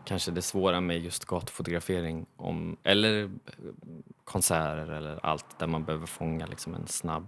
[0.05, 3.31] kanske det svåra med just gatufotografering om, eller
[4.23, 7.27] konserter eller allt där man behöver fånga liksom en snabb,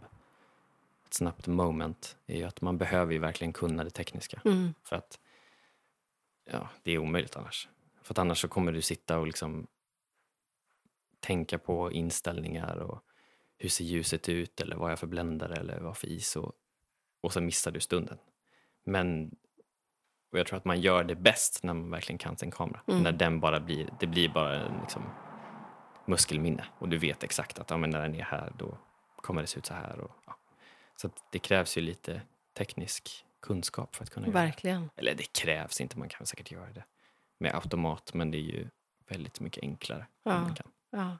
[1.05, 4.41] ett snabbt moment är ju att man behöver ju verkligen kunna det tekniska.
[4.45, 4.73] Mm.
[4.83, 5.19] För att
[6.51, 7.69] ja, det är omöjligt annars.
[8.03, 9.67] För att annars så kommer du sitta och liksom
[11.19, 13.03] tänka på inställningar och
[13.57, 16.51] hur ser ljuset ut eller vad är jag för bländare eller vad för ISO
[17.21, 18.17] och så missar du stunden.
[18.83, 19.35] Men
[20.35, 22.81] och jag tror att man gör det bäst när man verkligen kan sin kamera.
[22.87, 23.03] Mm.
[23.03, 25.03] När den bara blir, det blir bara en liksom,
[26.05, 28.77] muskelminne och du vet exakt att ja, men när den är här då
[29.15, 29.99] kommer det se ut så här.
[29.99, 30.37] Och, ja.
[30.95, 32.21] Så det krävs ju lite
[32.53, 34.45] teknisk kunskap för att kunna göra det.
[34.45, 34.89] Verkligen.
[34.95, 36.83] Eller det krävs inte, man kan säkert göra det
[37.37, 38.69] med automat men det är ju
[39.07, 40.07] väldigt mycket enklare.
[40.23, 40.41] Ja.
[40.41, 40.67] man kan.
[40.89, 41.17] Ja.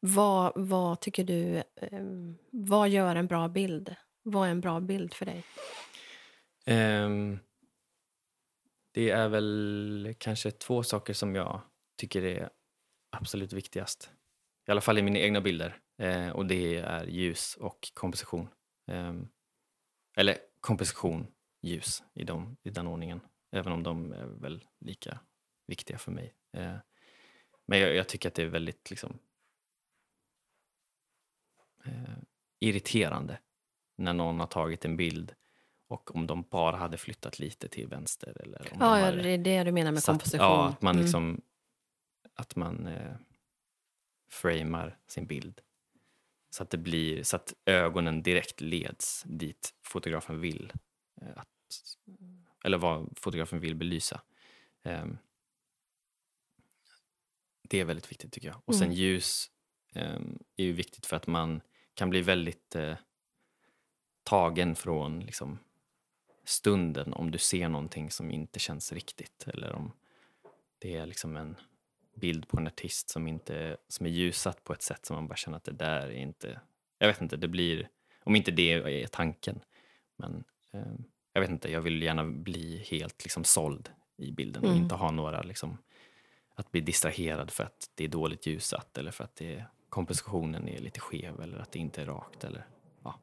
[0.00, 2.02] Vad, vad tycker du, eh,
[2.50, 3.94] vad gör en bra bild?
[4.22, 5.44] Vad är en bra bild för dig?
[6.66, 7.38] Ehm,
[8.92, 11.60] det är väl kanske två saker som jag
[11.96, 12.50] tycker är
[13.10, 14.10] absolut viktigast.
[14.68, 15.78] I alla fall i mina egna bilder.
[15.98, 18.48] Eh, och det är ljus och komposition.
[18.86, 19.28] Ehm,
[20.16, 21.26] eller komposition,
[21.62, 23.20] ljus i, dem, i den ordningen.
[23.50, 25.20] Även om de är väl lika
[25.66, 26.34] viktiga för mig.
[26.52, 26.76] Eh,
[27.66, 29.18] men jag, jag tycker att det är väldigt liksom,
[31.84, 32.16] eh,
[32.60, 33.38] irriterande
[33.96, 35.34] när någon har tagit en bild
[35.88, 38.36] och om de bara hade flyttat lite till vänster.
[38.42, 40.46] Eller om de Ja, ja, hade det är det du menar med satt- komposition.
[40.46, 41.02] Ja, att man Mm.
[41.04, 41.42] liksom
[42.34, 43.16] att man eh,
[44.30, 45.60] framar sin bild.
[46.54, 50.72] Så att det blir så att ögonen direkt leds dit fotografen vill.
[51.20, 51.48] Eh, att,
[52.64, 54.20] eller vad fotografen vill belysa.
[54.82, 55.18] Ehm,
[57.62, 58.62] det är väldigt viktigt tycker jag.
[58.64, 58.96] Och sen Mm.
[58.96, 59.50] ljus
[59.94, 61.60] ehm, är ju viktigt för att man
[61.94, 62.96] kan bli väldigt eh,
[64.22, 65.58] tagen från liksom,
[66.44, 69.92] stunden om du ser någonting som inte känns riktigt eller om
[70.78, 71.56] det är liksom en
[72.14, 75.36] bild på en artist som, inte, som är ljusat på ett sätt som man bara
[75.36, 76.60] känner att det där är inte...
[76.98, 77.88] Jag vet inte, det blir...
[78.24, 79.60] Om inte det är tanken.
[80.16, 80.92] Men eh,
[81.32, 84.82] jag vet inte, jag vill gärna bli helt liksom såld i bilden och Mm.
[84.82, 85.78] inte ha några liksom...
[86.54, 90.78] Att bli distraherad för att det är dåligt ljusat eller för att det kompositionen är
[90.78, 92.44] lite skev eller att det inte är rakt.
[92.44, 92.66] Eller,
[93.04, 93.18] ja.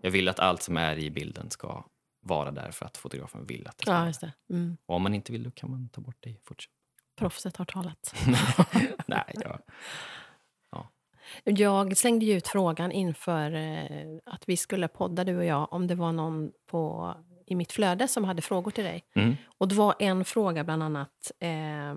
[0.00, 1.84] Jag vill att allt som är i bilden ska
[2.20, 4.54] vara där för att fotografen vill att det ska Ja, det.
[4.54, 4.76] Mm.
[4.86, 6.72] och om man inte vill då kan man ta bort det i Photoshop.
[7.18, 8.14] Proffset har talat.
[9.06, 9.60] Nej, jag,
[11.44, 15.86] Jag slängde ju ut frågan inför eh, att vi skulle podda, du och jag, om
[15.86, 17.14] det var någon på,
[17.46, 19.04] i mitt flöde som hade frågor till dig.
[19.14, 19.36] mm.
[19.58, 21.32] Och det var en fråga bland annat.
[21.40, 21.94] Eh,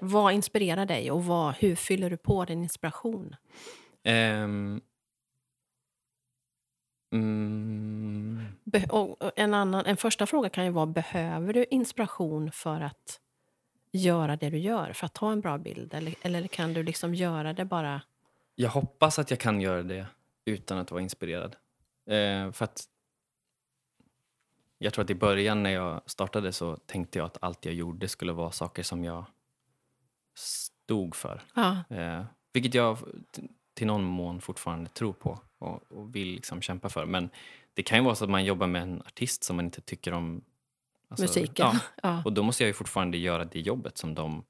[0.00, 3.36] vad inspirerar dig och vad, hur fyller du på din inspiration?
[4.04, 4.80] Ehm,
[7.14, 12.52] mm, Be- och och en, annan, en första fråga kan ju vara, behöver du inspiration
[12.52, 13.20] för att
[13.96, 15.94] göra det du gör, för att ta en bra bild?
[15.94, 18.02] Eller, eller kan du liksom göra det bara...
[18.54, 20.06] jag hoppas att jag kan göra det
[20.44, 21.56] utan att vara inspirerad.
[22.06, 22.84] Eh, för att
[24.78, 28.08] jag tror att i början när jag startade så tänkte jag att allt jag gjorde
[28.08, 29.24] skulle vara saker som jag
[30.34, 31.42] stod för.
[31.54, 32.98] Ja, Eh, vilket jag
[33.74, 37.06] till någon mån fortfarande tror på och, och vill liksom kämpa för.
[37.06, 37.30] Men
[37.74, 40.12] det kan ju vara så att man jobbar med en artist som man inte tycker
[40.12, 40.42] om.
[41.08, 41.66] Alltså, musiken.
[41.66, 42.22] Ja, Ja.
[42.24, 44.44] och då måste jag ju fortfarande göra det jobbet som de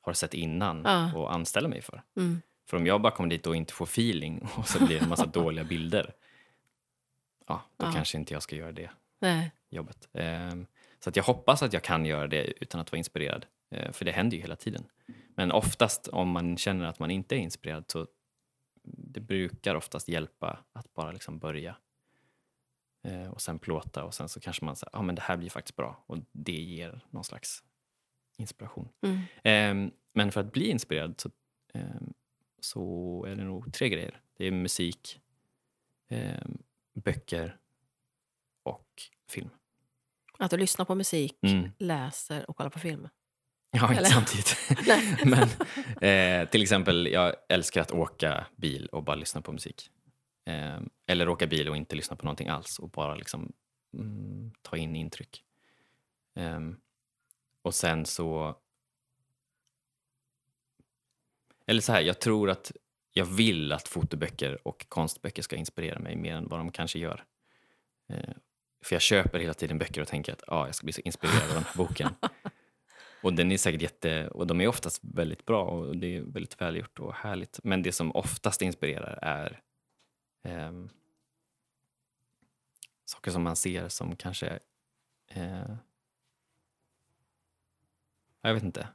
[0.00, 1.14] har sett innan Ja.
[1.14, 2.02] och anställa mig för.
[2.16, 2.42] Mm.
[2.68, 5.08] För om jag bara kommer dit och inte får feeling och så blir det en
[5.08, 6.14] massa dåliga bilder.
[7.46, 7.92] Ja, då Ja.
[7.92, 8.90] kanske inte jag ska göra det
[9.20, 9.50] Nej.
[9.70, 10.08] jobbet.
[10.12, 10.66] Ehm,
[11.00, 13.46] så att jag hoppas att jag kan göra det utan att vara inspirerad.
[13.70, 14.84] Eh, för det händer ju hela tiden.
[15.34, 18.06] Men oftast om man känner att man inte är inspirerad så
[18.82, 21.76] det brukar oftast hjälpa att bara liksom börja.
[23.06, 25.50] Eh, och sen plåta och sen så kanske man säger, ah, men det här blir
[25.50, 26.04] faktiskt bra.
[26.06, 27.64] Och det ger någon slags
[28.36, 28.88] inspiration.
[29.02, 29.18] Mm.
[29.44, 31.30] Ehm, men för att bli inspirerad så,
[31.74, 32.12] ehm,
[32.60, 34.20] så är det nog tre grejer.
[34.36, 35.20] Det är musik,
[36.08, 36.58] ehm,
[36.94, 37.56] böcker
[38.62, 39.50] och film.
[40.38, 41.70] Att du lyssnar på musik, Mm.
[41.78, 43.08] läser och kollar på film.
[43.70, 44.08] Ja, inte Eller?
[44.08, 44.56] samtidigt.
[45.24, 49.90] Men eh, till exempel, jag älskar att åka bil och bara lyssna på musik.
[50.46, 53.52] Eh, eller åka bil och inte lyssna på någonting alls och bara liksom
[53.94, 55.44] mm, ta in intryck.
[56.34, 56.60] Eh,
[57.62, 58.56] och sen så...
[61.66, 62.72] Eller så här, jag tror att
[63.12, 67.24] jag vill att fotoböcker och konstböcker ska inspirera mig mer än vad de kanske gör.
[68.08, 68.34] Eh,
[68.84, 71.42] för jag köper hela tiden böcker och tänker att ah, jag ska bli så inspirerad
[71.42, 72.08] av den här boken.
[73.22, 76.60] Och den är säkert jätte, och de är oftast väldigt bra och det är väldigt
[76.60, 77.60] välgjort och härligt.
[77.64, 79.60] Men det som oftast inspirerar är
[80.46, 80.88] ehm,
[83.04, 84.58] saker som man ser som kanske
[85.28, 85.76] eh,
[88.42, 88.88] jag vet inte.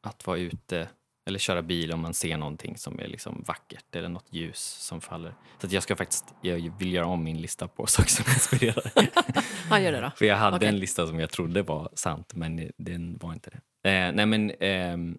[0.00, 0.88] Att vara ute
[1.26, 5.00] eller köra bil om man ser någonting som är liksom vackert eller något ljus som
[5.00, 5.34] faller.
[5.58, 8.92] Så jag ska faktiskt, jag vill göra om min lista på saker som inspirerar.
[9.70, 10.10] Ja, gör det då.
[10.16, 10.68] För jag hade Okej.
[10.68, 13.90] en lista som jag trodde var sant, men den var inte det.
[13.90, 15.18] Eh, nej men, ehm,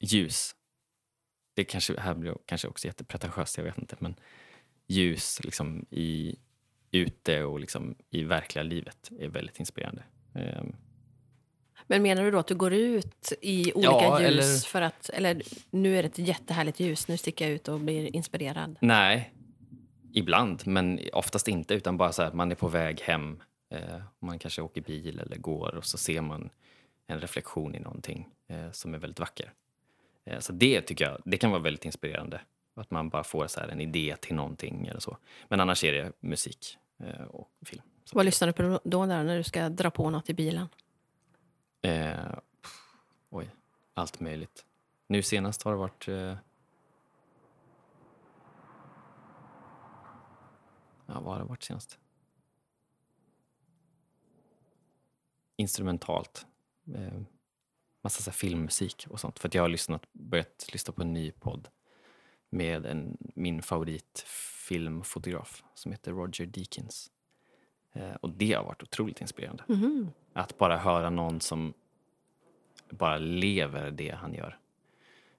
[0.00, 0.54] ljus.
[1.54, 3.96] Det kanske, här blir kanske också jättepretentiöst, jag vet inte.
[3.98, 4.14] Men
[4.86, 6.36] ljus liksom i,
[6.90, 10.02] ute och liksom i verkliga livet är väldigt inspirerande.
[10.34, 10.76] Ehm,
[11.86, 15.08] Men menar du då att du går ut i olika Ja, ljus eller- för att...
[15.10, 18.76] Eller nu är det ett jättehärligt ljus, nu sticker jag ut och blir inspirerad.
[18.80, 19.34] nej,
[20.12, 21.74] ibland, men oftast inte.
[21.74, 23.42] Utan bara så här, man är på väg hem.
[23.74, 26.50] Eh, man kanske åker bil eller går och så ser man
[27.06, 29.52] en reflektion i någonting eh, som är väldigt vacker.
[30.24, 32.40] Eh, så det tycker jag, det kan vara väldigt inspirerande.
[32.74, 35.16] Att man bara får så en idé till någonting eller så.
[35.48, 37.82] Men annars är det musik eh, och film.
[38.04, 40.68] Så, Vad lyssnar du på då där när du ska dra på något i bilen?
[41.82, 42.30] eh,
[42.62, 42.72] pff,
[43.30, 43.50] oj,
[43.94, 44.64] allt möjligt.
[45.06, 46.36] Nu senast har det varit eh,
[51.06, 51.98] Ja, vad har det varit senast?
[55.56, 56.46] Instrumentalt.
[56.94, 57.22] Eh,
[58.00, 59.38] massa så filmmusik och sånt.
[59.38, 61.68] För att jag har lyssnat, börjat lyssna på en ny podd
[62.50, 67.10] med en, min favoritfilmfotograf som heter Roger Deakins.
[67.92, 69.64] Eh, och det har varit otroligt inspirerande.
[69.68, 70.10] Mhm.
[70.32, 71.74] Att bara höra någon som
[72.90, 74.58] bara lever det han gör.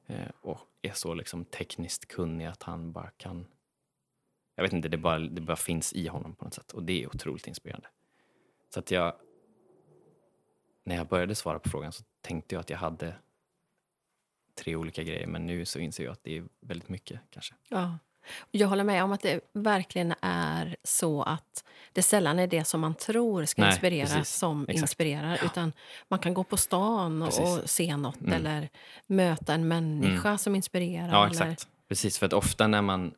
[0.06, 3.48] Eh, och är så liksom tekniskt kunnig att han bara kan...
[4.56, 6.72] Jag vet inte, det bara, det bara finns i honom på något sätt.
[6.72, 7.88] Och det är otroligt inspirerande.
[8.70, 9.14] Så att jag...
[10.84, 13.14] När jag började svara på frågan så tänkte jag att jag hade
[14.56, 15.28] tre olika grejer.
[15.28, 17.54] Men nu så inser jag att det är väldigt mycket kanske.
[17.70, 17.98] Ja.
[18.52, 21.64] Jag håller med om att det verkligen är så att
[21.94, 24.36] det sällan är det som man tror ska Nej, inspirera precis.
[24.36, 24.82] som Exakt.
[24.82, 25.40] inspirerar.
[25.46, 25.74] Utan
[26.08, 28.34] man kan gå på stan och, och se något Mm.
[28.34, 28.70] eller
[29.08, 31.10] möta en människa som inspirerar.
[31.10, 31.68] Ja, eller, exakt.
[31.88, 33.14] Precis, för att ofta när man...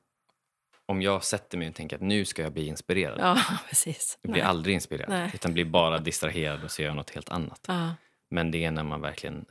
[0.86, 3.20] Om jag sätter mig och tänker att nu ska jag bli inspirerad.
[3.20, 4.18] Ja, precis.
[4.22, 4.50] Jag blir Nej.
[4.50, 5.32] aldrig inspirerad, Nej.
[5.34, 7.66] utan blir bara distraherad och så gör jag något helt annat.
[7.68, 7.90] Ja,
[8.34, 9.46] Men det är när man verkligen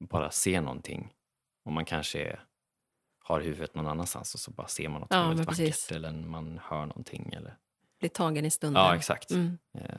[0.00, 1.12] bara ser någonting
[1.64, 2.44] och man kanske är,
[3.18, 5.92] har huvudet någon annanstans och så bara ser man något Ja, väldigt vackert precis.
[5.92, 7.32] eller man hör någonting.
[7.32, 7.56] Eller,
[8.00, 8.82] blir tagen i stunden.
[8.82, 9.30] ja, exakt.
[9.30, 9.58] Mm.
[9.78, 9.96] Eh,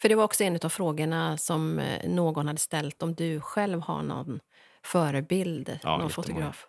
[0.00, 3.80] För det var också en av frågorna som eh, någon hade ställt om du själv
[3.80, 4.40] har någon
[4.82, 6.66] förebild, Ja, någon fotograf.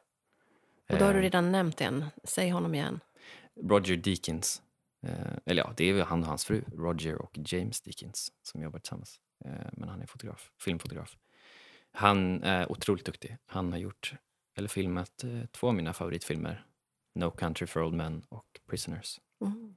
[0.92, 2.06] Och då har du eh, redan nämnt en.
[2.24, 3.00] Säg honom igen.
[3.64, 4.62] Roger Deakins,
[5.08, 8.80] eh, eller ja, det är han och hans fru, Roger och James Deakins, som jobbar
[8.80, 9.20] tillsammans.
[9.46, 11.18] Eh, men han är fotograf, filmfotograf.
[11.92, 13.38] Han är otroligt duktig.
[13.46, 14.14] Han har gjort,
[14.56, 16.66] eller filmat, eh, två av mina favoritfilmer.
[17.16, 19.20] No Country for Old Men och Prisoners.
[19.42, 19.76] Mm.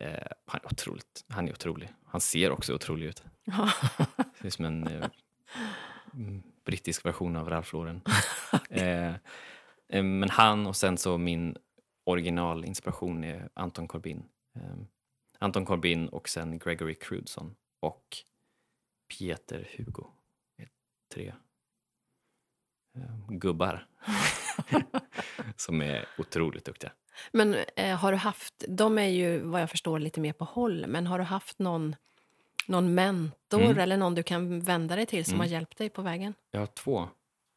[0.00, 1.92] Eh, han, är otroligt, han är otrolig.
[2.04, 3.22] Han ser också otrolig ut.
[4.40, 5.08] Det är som en eh,
[6.14, 8.00] mm, brittisk version av Ralph Lauren.
[8.70, 9.14] eh,
[10.02, 11.56] men han och sen så min
[12.04, 14.28] originalinspiration är Anton Corbin.
[15.38, 18.16] Anton Corbin och sen Gregory Crudson och
[19.08, 20.06] Pieter Hugo.
[21.14, 21.34] Tre
[22.96, 23.86] eh, gubbar
[25.56, 26.92] som är otroligt duktiga.
[27.32, 30.84] Men eh, har du haft, de är ju vad jag förstår lite mer på håll,
[30.88, 31.96] men har du haft någon,
[32.66, 33.78] någon mentor Mm.
[33.78, 35.40] eller någon du kan vända dig till som Mm.
[35.40, 36.34] har hjälpt dig på vägen?
[36.50, 37.08] Jag har två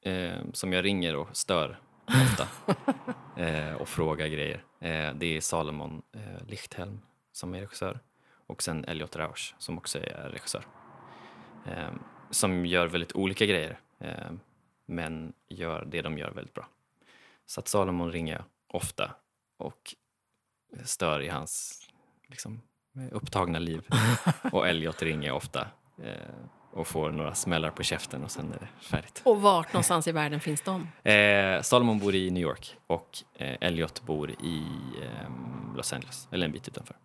[0.01, 2.47] eh, som jag ringer och stör ofta
[3.41, 4.63] eh, och frågar grejer.
[4.79, 7.99] Eh, det är Salomon eh, Lichthelm som är regissör
[8.47, 10.65] och sen Elliot Rausch som också är regissör.
[11.69, 11.89] Eh,
[12.29, 14.31] som gör väldigt olika grejer eh,
[14.85, 16.67] men gör det de gör väldigt bra.
[17.45, 19.11] Så att Salomon ringer jag ofta
[19.57, 19.95] och
[20.83, 21.81] stör i hans
[22.27, 22.61] liksom,
[23.11, 23.87] upptagna liv.
[24.51, 25.67] Och Elliot ringer jag ofta
[26.03, 26.13] eh,
[26.71, 29.21] och får några smällar på käften och sen är det färdigt.
[29.25, 30.87] Och vart någonstans i världen finns de?
[31.11, 34.63] Eh, Salomon bor i New York och eh, Elliot bor i
[35.01, 35.29] eh,
[35.75, 36.97] Los Angeles, eller en bit utanför.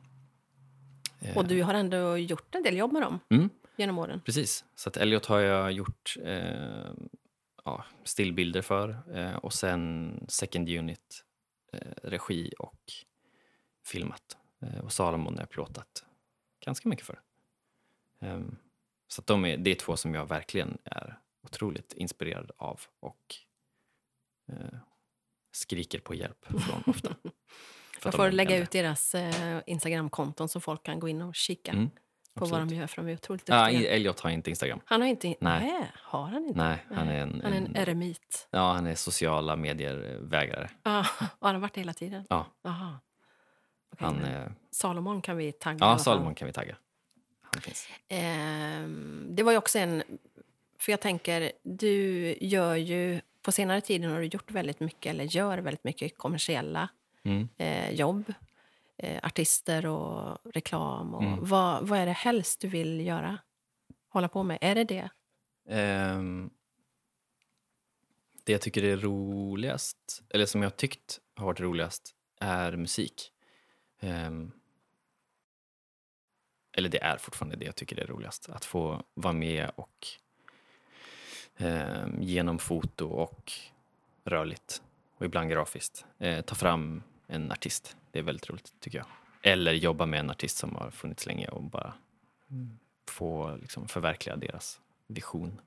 [1.20, 4.20] Eh, Och du har ändå gjort en del jobb med dem Mm, genom åren.
[4.24, 4.64] precis.
[4.74, 6.90] Så att Elliot har jag gjort eh,
[7.64, 11.24] ja, stillbilder för eh, och sen second unit,
[11.72, 12.80] eh, regi och
[13.86, 14.36] filmat.
[14.62, 16.04] Eh, och Salomon har jag plåtat
[16.64, 17.20] ganska mycket för.
[18.20, 18.56] Ehm,
[19.08, 23.34] så att de är, det är två som jag verkligen är otroligt inspirerad av och
[24.48, 24.78] eh,
[25.52, 27.14] skriker på hjälp från ofta.
[28.04, 31.90] Jag får lägga ut deras eh, Instagramkonton så folk kan gå in och kika Mm,
[32.34, 33.90] på vad de gör, för de är otroligt Ja, duktiga.
[33.90, 34.80] Elliot har inte Instagram.
[34.84, 35.26] han har inte...
[35.26, 35.36] Nej.
[35.40, 35.92] Nej.
[35.94, 36.58] har han inte?
[36.58, 38.48] Nej, han är en, Han är en en, eremit.
[38.50, 40.70] ja, han är sociala medier-vägrare.
[40.82, 41.06] Ja,
[41.38, 42.24] och han har varit det hela tiden?
[42.28, 42.98] Ja, Aha.
[43.92, 45.98] Okej, han, eh, Salomon kan vi tagga ja.
[45.98, 46.76] Salomon kan vi tagga.
[47.60, 47.88] finns.
[48.08, 50.02] Ehm, det var ju också en...
[50.78, 53.20] För jag tänker, du gör ju...
[53.42, 56.88] På senare tid har du gjort väldigt mycket, eller gör väldigt mycket kommersiella
[57.26, 57.48] Mm.
[57.56, 58.32] eh, jobb.
[58.96, 61.14] Eh, artister och reklam.
[61.14, 61.38] Och Mm.
[61.44, 63.38] vad, vad är det helst du vill göra?
[64.08, 64.58] Hålla på med?
[64.60, 65.08] Är det det?
[65.68, 66.50] Ehm,
[68.44, 73.32] det jag tycker är roligast, eller som jag tyckt har varit roligast, är musik.
[74.00, 74.52] Ehm,
[76.72, 78.48] eller det är fortfarande det jag tycker är roligast.
[78.48, 80.06] Att få vara med och
[81.56, 83.52] ehm, genom foto och
[84.24, 84.82] rörligt
[85.16, 87.96] och ibland grafiskt eh, ta fram en artist.
[88.14, 89.06] Det är väldigt roligt tycker jag.
[89.42, 91.94] Eller jobba med en artist som har funnits länge och bara
[93.10, 95.60] få liksom, förverkliga deras vision.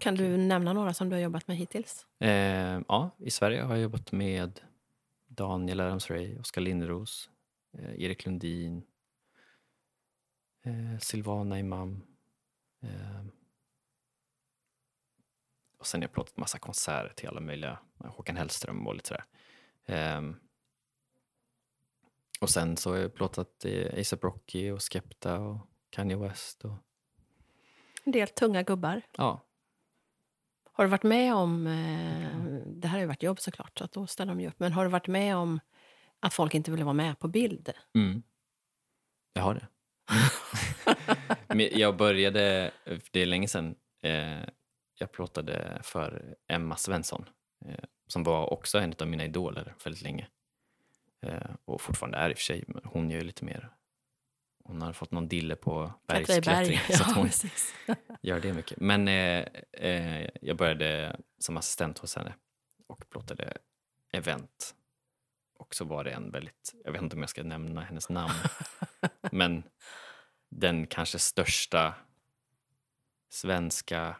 [0.00, 2.06] Kan du nämna några som du har jobbat med hittills?
[2.18, 4.60] Eh, ja, i Sverige har jag jobbat med
[5.28, 7.30] Daniel Adams-Ray, Oskar Lindros,
[7.78, 8.82] eh, Erik Lundin,
[10.62, 12.02] eh, Silvana Imam.
[12.80, 13.24] Eh,
[15.78, 19.24] och sen har jag plåtat massa konserter till alla möjliga, Håkan Hellström och lite sådär.
[19.86, 20.22] Eh,
[22.40, 23.64] och sen så har jag plåtat
[24.00, 26.64] ASAP Rocky och Skepta och Kanye West.
[26.64, 26.72] Och,
[28.04, 29.02] En del tunga gubbar.
[29.16, 29.40] ja,
[30.72, 31.66] Har du varit med om...
[31.66, 32.36] Eh,
[32.66, 34.58] det här har ju varit jobb såklart, så att då ställer de ju upp.
[34.60, 35.60] Men har du varit med om
[36.20, 37.72] att folk inte ville vara med på bild?
[37.94, 38.22] Mm.
[39.32, 39.66] Jag har det.
[41.78, 42.70] Jag började,
[43.10, 44.38] det är länge sedan, eh,
[44.98, 47.24] jag plåtade för Emma Svensson
[47.66, 50.28] eh, som var också en av mina idoler väldigt länge.
[51.26, 53.70] Eh, och fortfarande är i och för sig, men hon gör ju lite mer.
[54.64, 56.24] Hon har fått någon dille på berg.
[56.26, 57.74] bergsklättring så att Ja, hon precis.
[58.22, 58.80] gör det mycket.
[58.80, 62.34] Men eh, eh, jag började som assistent hos henne
[62.86, 63.58] och plåtade
[64.12, 64.74] event.
[65.58, 68.32] Och så var det en väldigt, jag vet inte om jag ska nämna hennes namn,
[69.32, 69.62] men
[70.50, 71.94] den kanske största
[73.28, 74.16] svenska,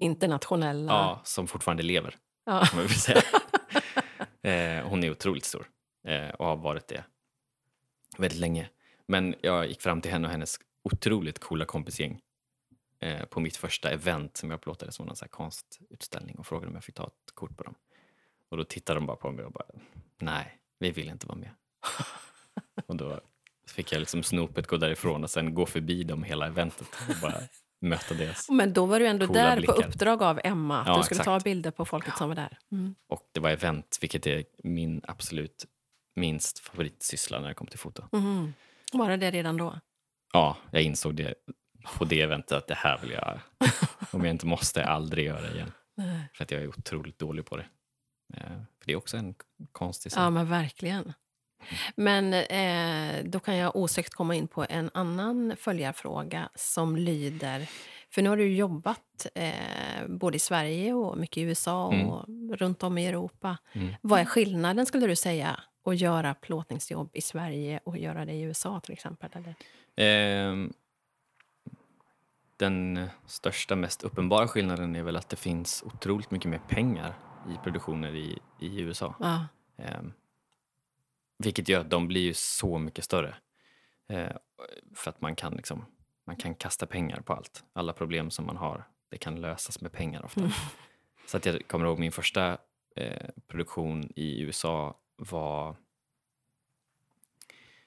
[0.00, 0.92] Internationella...
[0.92, 2.64] ja, som fortfarande lever, Ja.
[2.64, 3.22] kan man väl säga
[4.48, 5.70] eh, hon är otroligt stor
[6.04, 7.04] eh, och har varit det
[8.18, 8.68] väldigt länge.
[9.06, 12.20] Men jag gick fram till henne och hennes otroligt coola kompisgäng
[13.00, 16.84] eh, på mitt första event som jag plåtade som en konstutställning och frågade om jag
[16.84, 17.74] fick ta ett kort på dem.
[18.48, 19.66] Och då tittade de bara på mig och bara,
[20.18, 21.50] nej, vi vill inte vara med.
[22.86, 23.20] och då
[23.66, 27.40] fick jag liksom snopet gå därifrån och sen gå förbi dem hela eventet och bara
[27.80, 28.48] möta deras.
[28.50, 29.88] Men då var du ändå där på blickar.
[29.88, 30.80] uppdrag av Emma.
[30.80, 31.44] Att Ja, du skulle ta exakt.
[31.44, 32.58] bilder på folket som var där.
[32.72, 32.94] Mm.
[33.08, 35.66] Och det var event, vilket är min absolut
[36.16, 38.02] minst favoritsyssla när det kommer till foto.
[38.12, 38.54] Mhm.
[38.92, 39.80] Var det det redan då?
[40.32, 41.34] Ja, jag insåg det
[41.98, 43.40] på det eventet att det här vill jag,
[44.10, 45.72] om jag inte måste, aldrig göra igen.
[45.96, 46.28] Nej.
[46.34, 47.66] För att jag är otroligt dålig på det.
[48.34, 48.42] Eh,
[48.78, 49.34] För det är också en
[49.72, 50.32] konstig Ja, sak.
[50.32, 51.12] men verkligen.
[51.94, 57.68] Men eh, då kan jag osökt komma in på en annan följarfråga som lyder...
[58.10, 62.24] För nu har du jobbat eh, både i Sverige och mycket i USA och
[62.58, 63.58] runt om i Europa.
[63.72, 63.94] Mm.
[64.00, 68.42] Vad är skillnaden, skulle du säga, att göra plåtningsjobb i Sverige och göra det i
[68.42, 69.30] USA till exempel?
[69.32, 69.54] Eller?
[69.96, 70.72] Ehm,
[72.56, 77.14] Den största, mest uppenbara skillnaden är väl att det finns otroligt mycket mer pengar
[77.48, 79.14] i produktioner i, i USA.
[79.20, 79.46] Ja.
[81.38, 83.34] Vilket gör att de blir ju så mycket större.
[84.08, 84.36] Eh,
[84.94, 85.84] för att man kan, liksom,
[86.24, 87.64] man kan kasta pengar på allt.
[87.72, 90.40] Alla problem som man har, det kan lösas med pengar ofta.
[90.40, 90.52] Mm.
[91.26, 92.58] Så att jag kommer ihåg min första
[92.96, 95.76] eh, produktion i USA var...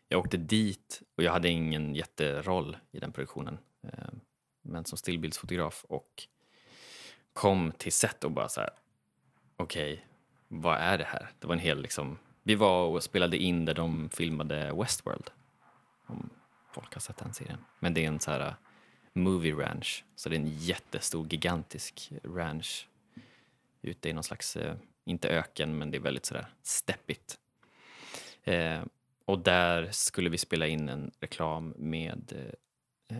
[0.07, 3.57] Jag åkte dit och jag hade ingen jätteroll i den produktionen.
[3.83, 4.09] Eh,
[4.61, 6.27] men som stillbildsfotograf och
[7.33, 8.69] kom till set och bara så här,
[9.55, 10.05] okej,
[10.47, 11.29] vad är det här?
[11.39, 15.29] Det var en hel liksom, vi var och spelade in där de filmade Westworld.
[16.05, 16.29] Om
[16.71, 17.59] folk har sett den serien.
[17.79, 18.53] Men det är en så här uh,
[19.13, 22.87] movie ranch, så det är en jättestor, gigantisk ranch
[23.81, 24.73] ute i någon slags, uh,
[25.05, 27.37] inte öken, men det är väldigt sådär steppigt.
[28.43, 28.83] Eh,
[29.25, 32.53] och där skulle vi spela in en reklam med
[33.07, 33.17] eh,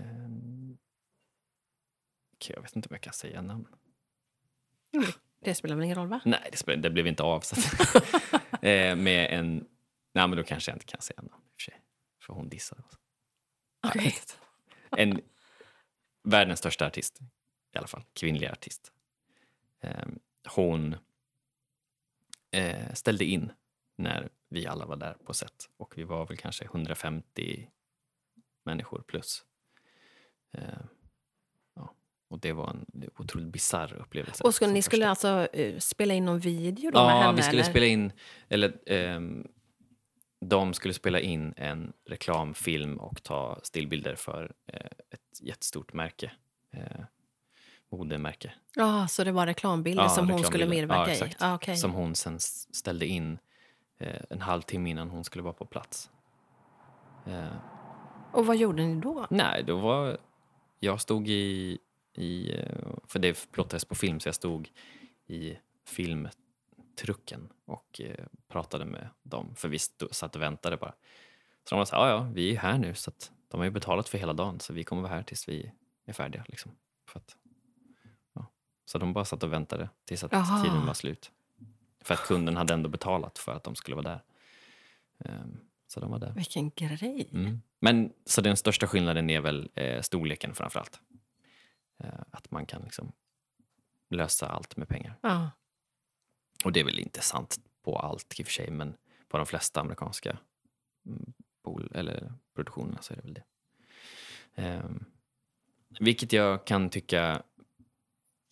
[2.35, 3.67] okay, jag vet inte om jag kan säga namn.
[5.43, 6.21] Det spelar väl ingen roll, va?
[6.25, 7.39] Nej, det, spel, det blev inte av.
[7.41, 7.55] Så
[8.61, 9.67] eh, med en...
[10.13, 11.81] Nej, men då kanske jag inte kan säga namn för sig.
[12.19, 12.97] För hon dissade oss.
[13.95, 14.33] Inte.
[14.97, 15.21] En
[16.23, 17.19] världens största artist,
[17.73, 18.03] i alla fall.
[18.13, 18.91] Kvinnlig artist.
[19.81, 20.05] Eh,
[20.47, 20.95] hon
[22.51, 23.51] eh, ställde in
[23.97, 25.69] när vi alla var där på set.
[25.77, 27.69] Och vi var väl kanske 150
[28.63, 29.45] människor plus.
[32.31, 32.35] Ja.
[32.35, 32.85] Och det var en
[33.17, 34.43] otroligt bisarr upplevelse.
[34.43, 37.35] Och skulle, ni skulle alltså eh, spela in någon video då med Ja, henne?
[37.35, 37.71] vi skulle eller?
[37.71, 38.11] spela in,
[38.49, 39.47] eller ehm,
[40.45, 44.79] de skulle spela in en reklamfilm och ta stillbilder för eh,
[45.11, 46.31] ett jättestort märke.
[46.73, 46.81] Eh,
[47.91, 48.53] modemärke.
[48.75, 50.87] Ja, så det var reklambilder Ja, som hon skulle reklambilder.
[50.97, 51.35] medverka Ja, i?
[51.39, 51.77] Ah, okej.
[51.77, 53.37] Som hon sen ställde in
[54.29, 56.09] en halvtimme innan hon skulle vara på plats.
[58.31, 59.27] Och vad gjorde ni då?
[59.29, 60.17] nej, då var...
[60.79, 61.77] Jag stod i...
[62.13, 64.69] i eh, för det plottades på film, så jag stod
[65.27, 69.55] i filmtrucken och eh, pratade med dem.
[69.55, 70.93] För vi stod, satt och väntade bara.
[71.63, 73.65] Så de var så här, ja, ja, vi är här nu, så att de har
[73.65, 75.71] ju betalat för hela dagen, så vi kommer vara här tills vi
[76.05, 76.45] är färdiga.
[76.47, 76.71] Liksom,
[77.07, 77.35] för att,
[78.33, 78.45] ja.
[78.85, 80.63] Så de bara satt och väntade tills att Jaha.
[80.63, 81.31] tiden var slut.
[82.03, 84.23] För att kunden hade ändå betalat för att de skulle vara där.
[85.25, 86.31] Ehm, så de var där.
[86.31, 87.29] Vilken grej.
[87.33, 87.61] Mm.
[87.79, 90.99] Men så den största skillnaden är väl eh, storleken framför allt.
[92.03, 93.11] Eh, att man kan liksom
[94.09, 95.19] lösa allt med pengar.
[95.21, 95.51] Ja.
[96.63, 98.97] Och det är väl inte sant på allt i och för sig, men
[99.27, 100.37] på de flesta amerikanska
[101.05, 101.33] mm,
[101.63, 103.43] bol- eller produktionerna så är det väl det.
[104.55, 105.05] Ehm,
[105.99, 107.43] vilket jag kan tycka,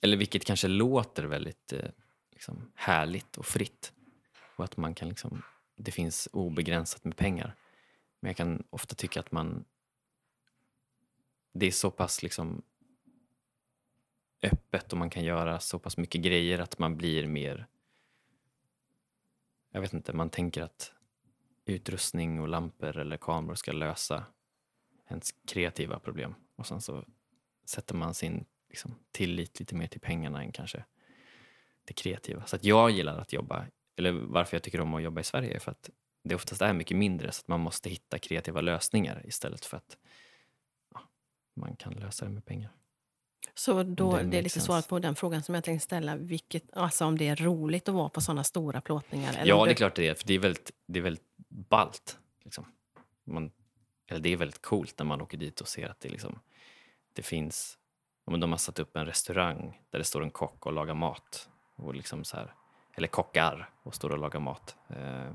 [0.02, 1.89] eller vilket kanske låter väldigt eh,
[2.32, 3.93] liksom, härligt och fritt.
[4.56, 5.41] Och att man kan liksom,
[5.76, 7.56] det finns obegränsat med pengar.
[8.20, 9.66] Men jag kan ofta tycka att man,
[11.54, 12.62] det är så pass liksom
[14.41, 17.67] öppet och man kan göra så pass mycket grejer att man blir mer
[19.71, 20.93] jag vet inte, man tänker att
[21.65, 24.25] utrustning och lampor eller kameror ska lösa
[25.07, 26.35] ens kreativa problem.
[26.55, 27.05] Och sen så
[27.65, 30.83] sätter man sin liksom, tillit lite mer till pengarna än kanske
[31.85, 32.45] det kreativa.
[32.45, 33.65] Så att jag gillar att jobba,
[33.95, 35.89] eller varför jag tycker om att jobba i Sverige är för att
[36.23, 39.97] det oftast är mycket mindre så att man måste hitta kreativa lösningar istället för att
[40.93, 41.01] ja,
[41.53, 42.71] man kan lösa det med pengar.
[43.53, 44.65] Så då, Det det, är lite sense.
[44.65, 46.15] svaret på den frågan som jag tänkte ställa.
[46.15, 49.33] Vilket, alltså om det är roligt att vara på sådana stora plåtningar?
[49.33, 52.19] Eller Ja, det är klart det är, för det är väldigt, det är väldigt ballt.
[52.43, 52.65] Liksom.
[53.23, 53.51] Man,
[54.07, 56.39] eller det är väldigt coolt när man åker dit och ser att det, liksom,
[57.13, 57.77] det finns...
[58.25, 61.49] men De har satt upp en restaurang där det står en kock och lagar mat.
[61.75, 62.53] Och liksom så här,
[62.95, 64.75] eller kockar och står och lagar mat.
[64.89, 65.31] Eh,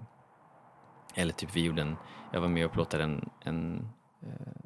[1.15, 1.97] eller typ vi gjorde en...
[2.33, 3.89] Jag var med och plåtade en, en,
[4.23, 4.63] eh,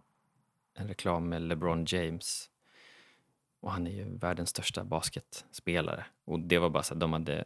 [0.75, 2.51] en reklam med LeBron James.
[3.61, 6.05] Och han är ju världens största basketspelare.
[6.25, 7.45] Och det var bara så att de hade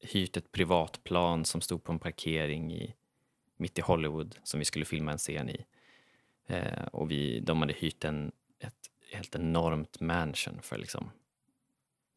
[0.00, 2.94] hyrt ett privatplan som stod på en parkering i,
[3.56, 5.64] mitt i Hollywood som vi skulle filma en scen i.
[6.46, 11.10] Eh, och vi, de hade hyrt en, ett helt enormt mansion för liksom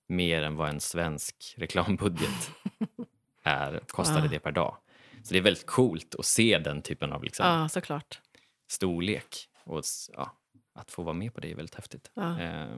[0.08, 2.52] mer än vad en svensk reklambudget
[3.44, 4.30] är, kostade Wow.
[4.30, 4.78] det per dag.
[5.24, 8.22] Så det är väldigt coolt att se den typen av liksom, Ja, såklart.
[8.68, 9.50] storlek.
[9.64, 10.32] Och ja,
[10.74, 12.12] att få vara med på det är väldigt häftigt.
[12.14, 12.40] Ja.
[12.42, 12.78] Eh,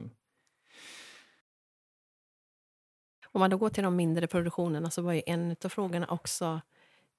[3.32, 6.60] Om man då går till de mindre produktionerna så var ju en av frågorna också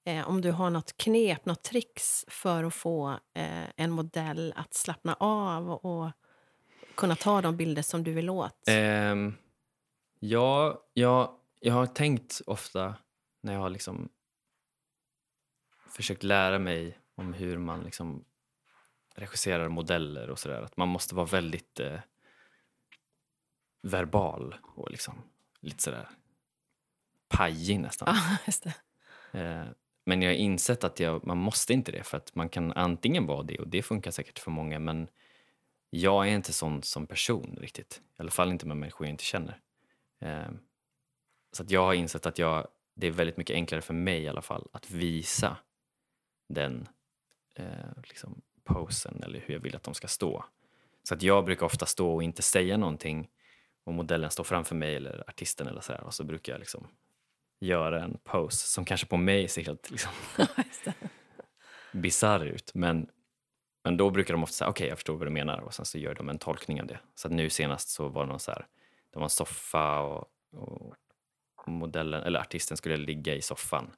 [0.06, 4.74] eh, om du har något knep, något tricks för att få eh, en modell att
[4.74, 6.12] slappna av och
[6.96, 8.70] kunna ta de bilder som du vill åt.
[9.12, 9.36] Um,
[10.20, 12.96] ja, jag, jag har tänkt ofta
[13.42, 14.10] när jag har liksom
[15.90, 18.26] försökt lära mig om hur man liksom
[19.16, 22.00] regisserar modeller och sådär, att man måste vara väldigt eh,
[23.82, 25.14] verbal och liksom
[25.64, 26.10] lite sådär
[27.30, 28.16] pajig nästan.
[28.56, 28.72] Ja.
[29.36, 29.66] Eh,
[30.06, 33.26] men jag har insett att jag, man måste inte det för att man kan antingen
[33.26, 35.08] vara det och det funkar säkert för många men
[35.90, 38.02] jag är inte sån som person riktigt.
[38.18, 39.60] I alla fall inte med människor jag inte känner.
[40.20, 40.52] Eh,
[41.52, 44.28] så att jag har insett att jag, det är väldigt mycket enklare för mig i
[44.28, 45.58] alla fall att visa
[46.50, 46.88] den
[47.56, 47.66] eh,
[48.04, 50.46] liksom posen eller hur jag vill att de ska stå.
[51.04, 53.30] Så att jag brukar ofta stå och inte säga någonting
[53.84, 56.88] och modellen står framför mig eller artisten eller sådär och så brukar jag liksom
[57.60, 60.12] göra en pose som kanske på mig ser helt liksom,
[61.92, 62.72] bisarr ut.
[62.74, 63.08] Men,
[63.84, 65.98] men då brukar de ofta säga okej jag förstår vad du menar och sen så
[65.98, 67.00] gör de en tolkning av det.
[67.16, 68.68] Så att nu senast så var det någon så här,
[69.10, 70.96] det var en soffa och, och
[71.68, 73.92] modellen, eller artisten skulle ligga i soffan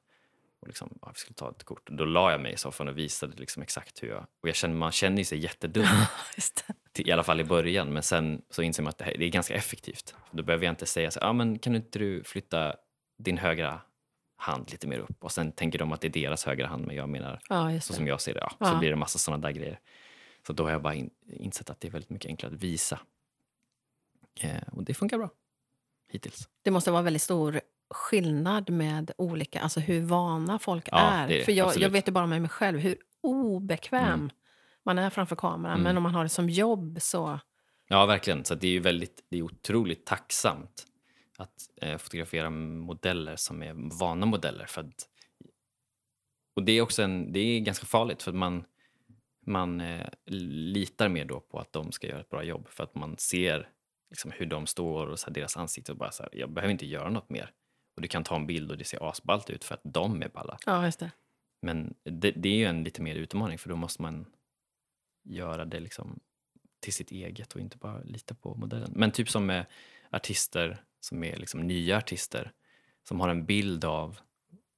[0.60, 1.86] och liksom, ja, vi skulle ta ett kort.
[1.90, 4.74] Då la jag mig i soffan och visade liksom exakt hur jag, och jag känner,
[4.74, 5.86] man känner ju sig jättedum
[6.98, 9.28] i alla fall i början, men sen så inser man att det, här, det är
[9.28, 10.14] ganska effektivt.
[10.30, 12.76] Då behöver jag inte säga så ah, men kan du inte du flytta
[13.18, 13.80] din högra
[14.36, 16.96] hand lite mer upp och sen tänker de att det är deras högra hand men
[16.96, 18.40] jag menar Ja, så som jag ser det.
[18.40, 18.66] Ja, Ja.
[18.66, 19.80] Så blir det massa sådana där grejer.
[20.46, 23.00] Så då har jag bara in, insett att det är väldigt mycket enklare att visa.
[24.40, 25.30] Eh, och det funkar bra.
[26.08, 26.48] Hittills.
[26.62, 27.60] Det måste vara väldigt stor
[27.90, 31.28] skillnad med olika, alltså hur vana folk Ja, är.
[31.28, 31.44] det är det.
[31.44, 34.30] För jag, jag vet ju bara med mig själv hur obekväm Mm.
[34.84, 35.72] man är framför kameran.
[35.74, 35.82] Mm.
[35.84, 37.40] Men om man har det som jobb så...
[37.88, 38.44] Ja, verkligen.
[38.44, 40.86] Så det är ju väldigt, det är otroligt tacksamt
[41.38, 44.66] att eh, fotografera modeller som är vana modeller.
[44.66, 45.08] För att
[46.56, 48.64] och det är också en, det är ganska farligt för att man,
[49.46, 52.94] man eh, litar mer då på att de ska göra ett bra jobb för att
[52.94, 53.68] man ser
[54.10, 56.72] liksom, hur de står och så här, deras ansikte och bara så här, jag behöver
[56.72, 57.50] inte göra något mer.
[57.96, 60.28] Och du kan ta en bild och det ser asballt ut för att de är
[60.28, 60.58] balla.
[60.66, 61.10] Ja, just det.
[61.62, 64.26] Men det, det är ju en lite mer utmaning för då måste man
[65.24, 66.20] göra det liksom
[66.80, 68.92] till sitt eget och inte bara lita på modellen.
[68.94, 69.66] Men typ som med
[70.10, 72.52] artister som är liksom nya artister
[73.08, 74.18] som har en bild av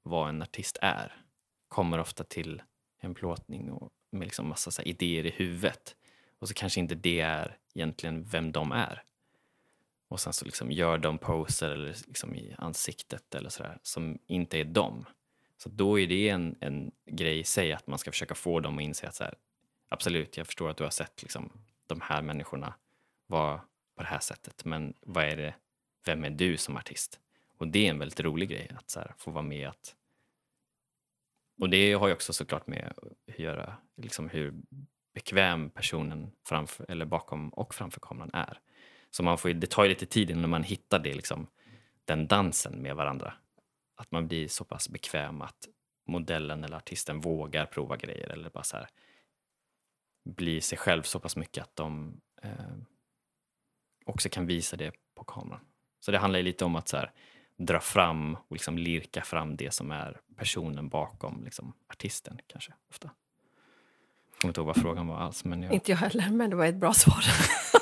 [0.02, 1.22] vad en artist är
[1.68, 2.62] kommer ofta till
[3.00, 5.96] en plåtning och med liksom massa idéer i huvudet.
[6.38, 9.02] Och så kanske inte det är egentligen vem de är.
[10.09, 14.59] Och sen så liksom gör de poser eller liksom i ansiktet eller sådär som inte
[14.59, 15.04] är dem.
[15.56, 18.78] Så då är det en, en grej i sig att man ska försöka få dem
[18.78, 19.34] att inse att så här,
[19.88, 21.52] absolut, jag förstår att du har sett liksom,
[21.86, 22.74] de här människorna
[23.26, 23.61] vara
[23.96, 25.54] på det här sättet, men vad är det,
[26.04, 27.20] vem är du som artist?
[27.59, 29.94] Och det är en väldigt rolig grej att så här, få vara med att
[31.61, 32.92] och det har ju också såklart med
[33.28, 34.54] att göra liksom hur
[35.14, 38.61] bekväm personen framför, eller bakom och framför kameran är.
[39.11, 41.46] Så man får, det tar ju lite tid innan man hittar det, liksom,
[42.04, 43.34] den dansen med varandra.
[43.96, 45.68] Att man blir så pass bekväm att
[46.06, 48.88] modellen eller artisten vågar prova grejer eller bara så här,
[50.24, 52.76] blir sig själv så pass mycket att de eh,
[54.04, 55.61] också kan visa det på kameran.
[56.00, 57.12] Så det handlar lite om att så här,
[57.56, 63.11] dra fram och liksom lirka fram det som är personen bakom liksom, artisten kanske ofta.
[64.30, 65.44] Jag kommer inte ihåg vad frågan var alls.
[65.44, 65.72] Men jag...
[65.72, 67.24] Inte jag heller, men det var ett bra svar.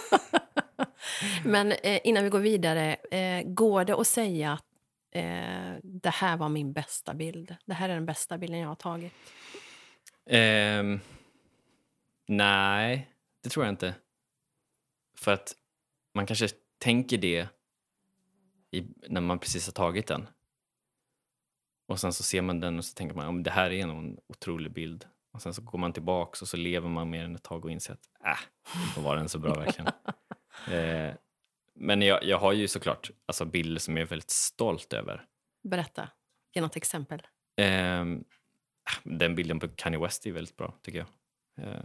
[1.44, 4.64] men eh, innan vi går vidare, eh, går det att säga att
[5.10, 7.56] eh, det här var min bästa bild?
[7.64, 9.12] Det här är den bästa bilden jag har tagit?
[10.30, 11.00] Um,
[12.28, 13.10] nej,
[13.42, 13.94] det tror jag inte.
[15.18, 15.54] För att
[16.14, 16.48] man kanske
[16.78, 17.48] tänker det
[18.70, 20.28] i, när man precis har tagit den.
[21.88, 24.18] Och sen så ser man den och så tänker man att det här är en
[24.28, 25.06] otrolig bild.
[25.32, 27.70] Och sen så går man tillbaks och så lever man med den ett tag och
[27.70, 28.38] inser att äh,
[28.94, 29.92] då var den så bra verkligen.
[30.72, 31.14] eh,
[31.74, 35.24] men jag, jag har ju såklart alltså, bilder som jag är väldigt stolt över.
[35.62, 36.08] Berätta,
[36.54, 37.26] ge något exempel.
[37.56, 38.04] Eh,
[39.02, 41.08] den bilden på Kanye West är väldigt bra tycker jag.
[41.66, 41.84] Eh,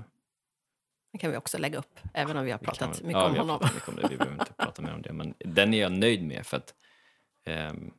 [1.11, 3.33] den kan vi också lägga upp, även om vi har pratat kan, mycket ja, om
[3.33, 3.59] vi honom.
[3.73, 4.07] Mycket om det.
[4.07, 5.13] Vi behöver inte prata mer om det.
[5.13, 6.75] Men den är jag nöjd med för att...
[7.45, 7.93] Um...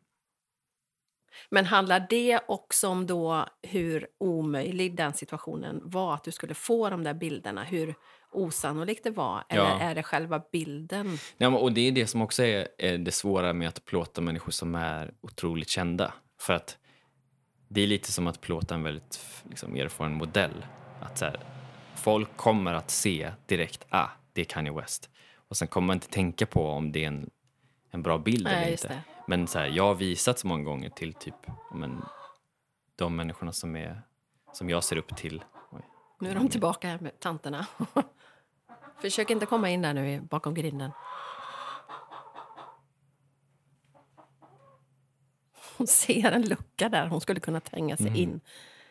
[1.51, 6.15] Men handlar det också om då hur omöjlig den situationen var?
[6.15, 7.65] Att du skulle få de där bilderna?
[7.65, 7.95] Hur
[8.33, 9.45] osannolikt det var?
[9.49, 9.81] Eller ja.
[9.81, 11.19] är det själva bilden?
[11.37, 14.53] Ja, och Det är det som också är, är det svåra med att plåta människor
[14.53, 16.15] som är otroligt kända.
[16.41, 16.79] För att
[17.69, 20.67] det är lite som att plåta en väldigt liksom, erfaren modell.
[21.01, 21.41] Att så här,
[21.97, 25.11] folk kommer att se direkt, ah, det är Kanye West.
[25.49, 27.31] Och sen kommer man inte tänka på om det är en,
[27.91, 29.03] en bra bild Nej, eller inte.
[29.27, 31.35] Men så här, jag har visat så många gånger till typ
[31.75, 32.03] men,
[32.97, 34.03] de människorna som, är,
[34.53, 35.45] som jag ser upp till.
[36.23, 37.67] Nu är de tillbaka här med tanterna.
[39.01, 40.91] Försök inte komma in där nu bakom grinden.
[45.77, 48.21] Hon ser en lucka där hon skulle kunna tränga sig mm.
[48.21, 48.41] in.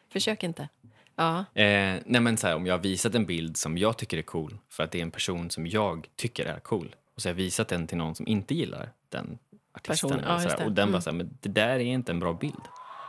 [0.09, 0.69] Försök inte.
[1.15, 1.39] Ja.
[1.39, 4.21] Eh, nej men så här, om jag har visat en bild som jag tycker är
[4.21, 7.31] cool för att det är en person som jag tycker är cool och så har
[7.31, 9.37] jag visat den till någon som inte gillar den
[9.73, 10.91] artisten person, ja, så här, och den mm.
[10.91, 12.63] bara så här, men det där är inte en bra bild.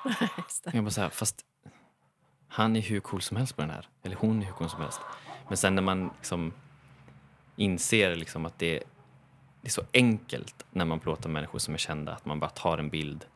[0.73, 1.45] jag bara så här, fast
[2.53, 4.81] han är hur cool som helst på den här, eller hon är hur cool som
[4.81, 5.01] helst.
[5.49, 6.53] Men sen när man liksom
[7.57, 8.83] inser liksom att det,
[9.61, 12.79] det är så enkelt när man plåtar människor som är kända att man bara tar
[12.79, 13.27] en bild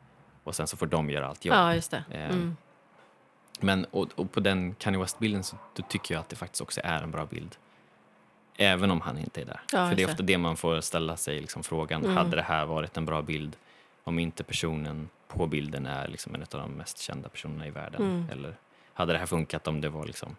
[0.44, 1.56] och sen så får de göra allt jobb.
[1.56, 2.04] Ja, just det.
[2.10, 2.56] Eh, mm.
[3.60, 5.56] Men och, och, på den Kanye West-bilden så
[5.88, 7.56] tycker jag att det faktiskt också är en bra bild.
[8.56, 9.60] Även om han inte är där.
[9.72, 12.04] Ja, För det är ofta det man får ställa sig liksom frågan.
[12.04, 12.16] Mm.
[12.16, 13.56] Hade det här varit en bra bild
[14.04, 18.02] om inte personen på bilden är liksom en av de mest kända personerna i världen?
[18.02, 18.30] Mm.
[18.30, 18.56] Eller
[18.96, 20.36] hade det här funkat om det var liksom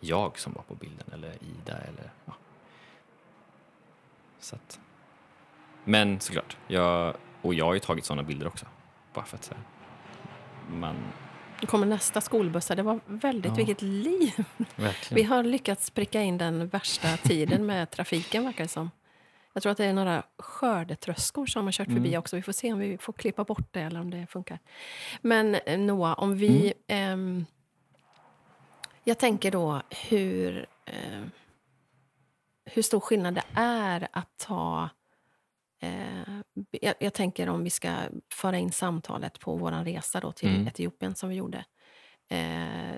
[0.00, 2.32] jag som var på bilden eller Ida eller ja.
[4.38, 4.80] Så att.
[5.84, 8.66] Men såklart, jag, och jag har ju tagit sådana bilder också.
[9.12, 9.54] Bara för att så
[10.68, 10.96] man
[11.60, 12.76] nu kommer nästa skolbussar.
[12.76, 13.54] Det var väldigt, ja.
[13.54, 14.44] vilket liv!
[14.76, 15.14] Verkligen.
[15.14, 18.90] Vi har lyckats pricka in den värsta tiden med trafiken, verkar det som.
[19.54, 22.18] Jag tror att det är några skördetröskor som har kört förbi mm.
[22.18, 22.36] också.
[22.36, 24.58] Vi får se om vi får klippa bort det eller om det funkar.
[25.20, 26.72] Men eh, Noah, om vi...
[26.86, 27.38] Mm.
[27.38, 27.44] Eh,
[29.04, 31.22] jag tänker då hur, eh,
[32.64, 34.88] hur stor skillnad det är att ta
[35.84, 36.40] Eh,
[36.70, 37.94] jag, jag, tänker om vi ska
[38.32, 40.68] föra in samtalet på vår resa då till mm.
[40.68, 41.64] Etiopien som vi gjorde.
[42.28, 42.94] Eh,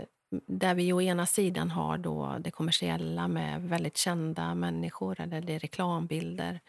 [0.47, 5.53] där vi å ena sidan har då det kommersiella med väldigt kända människor, eller det
[5.53, 6.61] är reklambilder,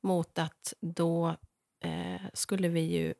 [0.00, 1.36] mot att då
[1.80, 3.14] eh, skulle vi ju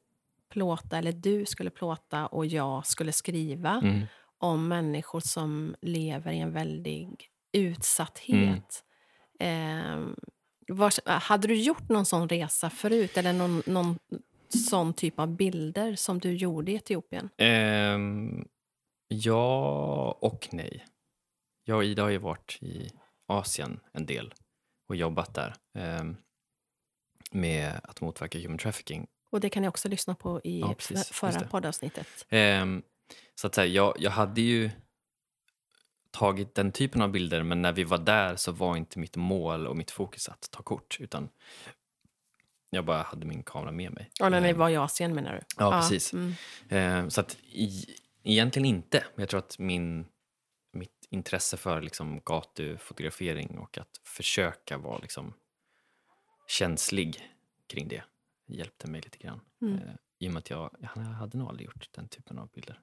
[0.53, 4.07] plåta, eller du skulle plåta och jag skulle skriva Mm.
[4.38, 8.84] om människor som lever i en väldig utsatthet.
[9.40, 10.07] Eh,
[10.68, 13.99] var, hade du gjort någon sån resa förut, eller någon, någon
[14.70, 17.30] sån typ av bilder som du gjorde i Etiopien?
[17.36, 18.45] Ehm,
[19.19, 20.85] ja och nej.
[21.65, 22.91] Jag och Ida har ju varit i
[23.27, 24.35] Asien en del
[24.89, 26.17] och jobbat där ehm,
[27.31, 29.07] med att motverka human trafficking.
[29.31, 31.09] Och det kan ni också lyssna på i Ja, precis.
[31.09, 32.27] Förra poddavsnittet.
[32.29, 32.83] Ehm,
[33.35, 34.71] så att säga, jag, jag hade ju
[36.11, 39.67] tagit den typen av bilder men när vi var där så var inte mitt mål
[39.67, 41.29] och mitt fokus att ta kort utan
[42.71, 44.11] jag bara hade min kamera med mig.
[44.21, 45.41] Ja, när ni Ehm, var i Asien menar du?
[45.59, 46.12] Ja, precis.
[46.12, 46.35] Mm.
[46.69, 47.37] Eh, så att
[48.25, 49.05] egentligen inte.
[49.14, 50.07] Men jag tror att min,
[50.72, 55.35] mitt intresse för liksom gatufotografering och att försöka vara liksom
[56.47, 57.31] känslig
[57.66, 58.03] kring det
[58.47, 59.41] hjälpte mig lite grann.
[59.62, 59.75] Mm.
[59.75, 62.81] Eh, I och med att jag, jag hade nog aldrig gjort den typen av bilder.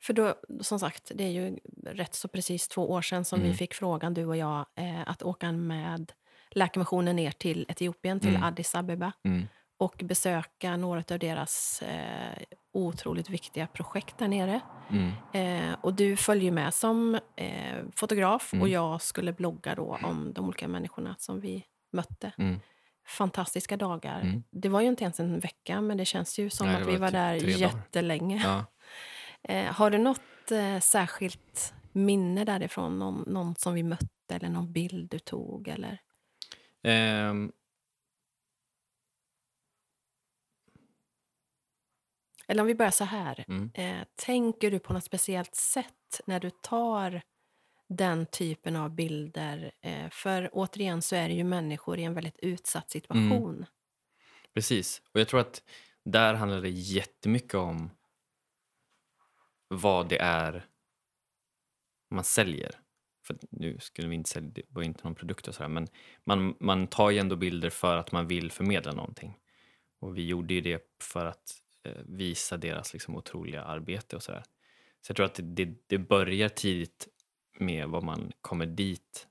[0.00, 3.50] För då, som sagt, det är ju rätt så precis två år sedan som Mm.
[3.50, 6.12] vi fick frågan, du och jag, eh, att åka med
[6.50, 8.42] Läkarmissionen ner till Etiopien, till Mm.
[8.42, 9.46] Addis Abeba Mm.
[9.78, 14.60] Och besöka några av deras eh, otroligt viktiga projekt där nere.
[14.90, 15.12] Mm.
[15.32, 18.70] Eh, och du följer med som eh, fotograf och Mm.
[18.70, 22.32] jag skulle blogga då om de olika människorna som vi mötte.
[22.38, 22.60] Mm.
[23.08, 24.20] Fantastiska dagar.
[24.20, 24.42] Mm.
[24.50, 26.96] Det var ju inte ens en vecka, men det känns ju som Nej, att vi
[26.96, 28.42] var typ där jättelänge.
[28.44, 28.64] Ja.
[29.48, 32.98] Eh, har du något eh, särskilt minne därifrån?
[32.98, 35.68] Någon, någon som vi mötte eller någon bild du tog?
[35.68, 35.98] Eller?
[36.82, 37.52] Ehm,
[42.48, 43.44] eller om vi börjar så här.
[43.48, 43.70] mm.
[43.74, 47.22] Eh, tänker du på något speciellt sätt när du tar
[47.88, 49.72] den typen av bilder?
[49.82, 53.66] Eh, för återigen så är det ju människor i en väldigt utsatt situation.
[54.54, 55.02] Precis.
[55.12, 55.62] Och jag tror att
[56.04, 57.90] där handlar det jättemycket om
[59.68, 60.66] vad det är
[62.10, 62.80] man säljer.
[63.26, 65.88] För nu skulle vi inte sälja, det var inte någon produkt och sådär, men
[66.24, 69.38] man, man tar ju ändå bilder för att man vill förmedla någonting.
[70.00, 71.62] Och vi gjorde ju det för att
[72.06, 74.42] visa deras liksom otroliga arbete och sådär.
[75.00, 77.08] Så jag tror att det, det, börjar tidigt
[77.58, 79.26] med vad man kommer dit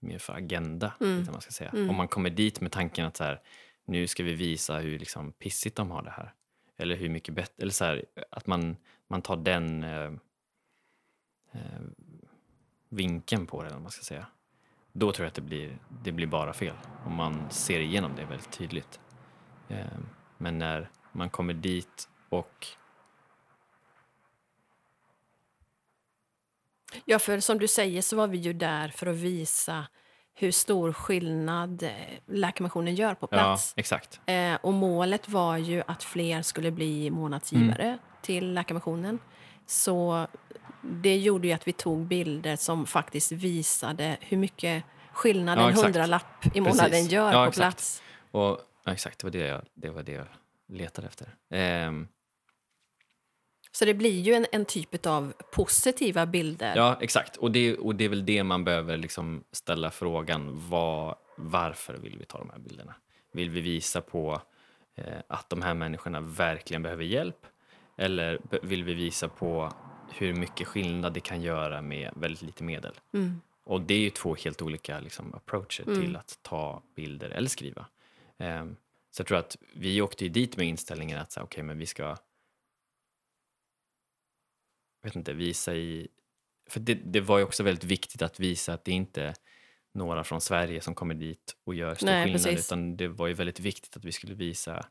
[0.00, 0.94] med för agenda.
[1.00, 1.26] Mm.
[1.32, 1.70] Man ska säga.
[1.70, 1.90] Mm.
[1.90, 3.40] Om man kommer dit med tanken att så här,
[3.84, 6.34] nu ska vi visa hur liksom pissigt de har det här.
[6.76, 8.76] Eller hur mycket bättre, eller så här, att man,
[9.08, 10.12] man tar den eh,
[11.52, 11.80] eh,
[12.88, 14.26] vinkeln på det, eller man ska säga.
[14.92, 16.74] Då tror jag att det blir, det blir bara fel.
[17.04, 19.00] Om man ser igenom det väldigt tydligt.
[19.68, 19.98] Eh,
[20.38, 22.66] men när man kommer dit och
[27.04, 29.86] Ja, för som du säger så var vi ju där för att visa
[30.34, 31.90] hur stor skillnad eh,
[32.26, 33.72] Läkarmissionen gör på Ja, plats.
[33.76, 34.20] exakt.
[34.26, 37.98] Eh, och målet var ju att fler skulle bli månadsgivare Mm.
[38.22, 39.18] till Läkarmissionen.
[39.66, 40.26] Så
[40.82, 45.76] det gjorde ju att vi tog bilder som faktiskt visade hur mycket skillnad Ja, en
[45.76, 47.10] hundralapp i månaden Precis.
[47.12, 47.56] gör Ja, på exakt.
[47.56, 48.02] plats.
[48.30, 50.26] Och, ja, exakt, det var det jag, det var det jag
[50.68, 51.34] letade efter.
[51.50, 52.08] Ehm,
[53.72, 56.76] Så det blir ju en, en typ av positiva bilder.
[56.76, 57.36] Ja, exakt.
[57.36, 60.68] Och det, och det är väl det man behöver liksom ställa frågan.
[60.68, 62.94] Vad, varför vill vi ta de här bilderna?
[63.32, 64.42] Vill vi visa på
[64.94, 67.46] eh, att de här människorna verkligen behöver hjälp?
[67.98, 69.72] Eller vill vi visa på
[70.10, 72.94] hur mycket skillnad det kan göra med väldigt lite medel?
[73.12, 73.40] Mm.
[73.64, 76.00] Och det är ju två helt olika liksom, approacher Mm.
[76.00, 77.86] till att ta bilder eller skriva.
[78.38, 78.76] Ehm,
[79.16, 82.02] så jag tror att vi åkte ju dit med inställningen att okej, men vi ska
[82.02, 82.18] jag
[85.02, 86.08] vet inte, visa i...
[86.68, 89.34] För det, det var ju också väldigt viktigt att visa att det inte är
[89.94, 92.44] några från Sverige som kommer dit och gör stor Nej, skillnad.
[92.44, 92.66] precis.
[92.68, 94.86] Utan det var ju väldigt viktigt att vi skulle visa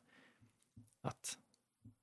[1.02, 1.38] att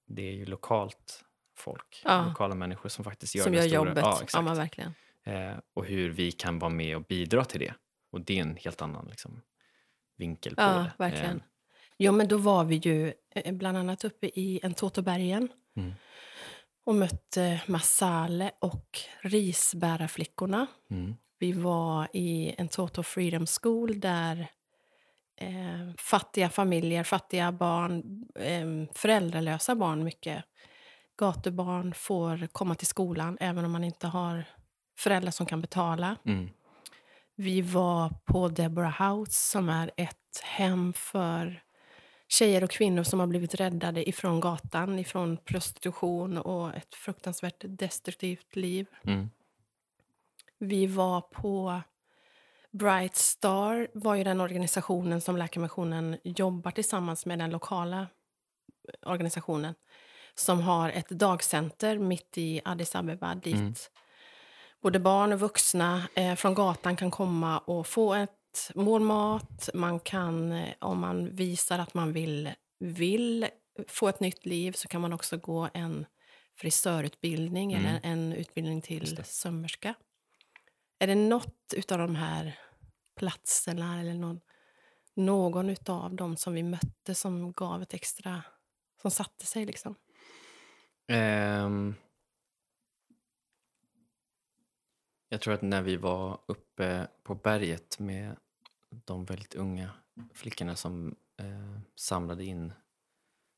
[0.07, 1.25] det är ju lokalt
[1.57, 2.27] folk, Ja.
[2.29, 3.75] lokala människor som faktiskt gör Som det gör stora.
[3.89, 3.97] jobbet.
[4.03, 4.45] Ja, Ja, exakt.
[4.45, 4.95] men verkligen.
[5.23, 7.75] eh, och hur vi kan vara med och bidra till det.
[8.11, 9.43] Och det är en helt annan liksom,
[10.17, 10.93] vinkel på Ja, det.
[10.99, 11.37] verkligen.
[11.37, 11.43] Eh,
[12.05, 15.93] Jo, men då var vi ju eh, bland annat uppe i Entotobergen Mm.
[16.85, 20.67] och mötte Masale och risbärarflickorna.
[20.91, 24.47] mm, Vi var i Entoto Freedom School där
[25.37, 30.45] eh, fattiga familjer, fattiga barn, eh, föräldralösa barn mycket,
[31.19, 34.45] gatubarn får komma till skolan även om man inte har
[34.99, 36.17] föräldrar som kan betala.
[36.25, 36.49] mm,
[37.37, 41.63] Vi var på Deborah House som är ett hem för
[42.33, 48.57] tjejer och kvinnor som har blivit räddade ifrån gatan, ifrån prostitution och ett fruktansvärt destruktivt
[48.57, 48.87] liv.
[49.05, 49.31] mm,
[50.59, 51.81] Vi var på
[52.71, 58.07] Bright Star, var ju den organisationen som Läkarmissionen jobbar tillsammans med den lokala
[59.07, 59.75] organisationen
[60.35, 63.75] som har ett dagcenter mitt i Addis Abeba dit Mm.
[64.81, 68.31] både barn och vuxna eh, från gatan kan komma och få ett
[68.75, 69.71] mål mat.
[69.75, 73.47] Man kan, eh, om man visar att man vill, vill
[73.89, 76.07] få ett nytt liv så kan man också gå en
[76.59, 77.87] frisörutbildning Mm.
[77.87, 79.95] eller en utbildning till sömmerska.
[80.99, 82.59] Är det något utav de här
[83.17, 84.41] platserna eller någon,
[85.15, 88.43] någon utav dem som vi mötte som gav ett extra,
[89.03, 89.95] som satte sig liksom?
[91.09, 91.95] Ehm,
[95.29, 98.37] jag tror att när vi var uppe på berget med
[99.05, 99.91] de väldigt unga
[100.35, 102.73] flickorna som eh, samlade in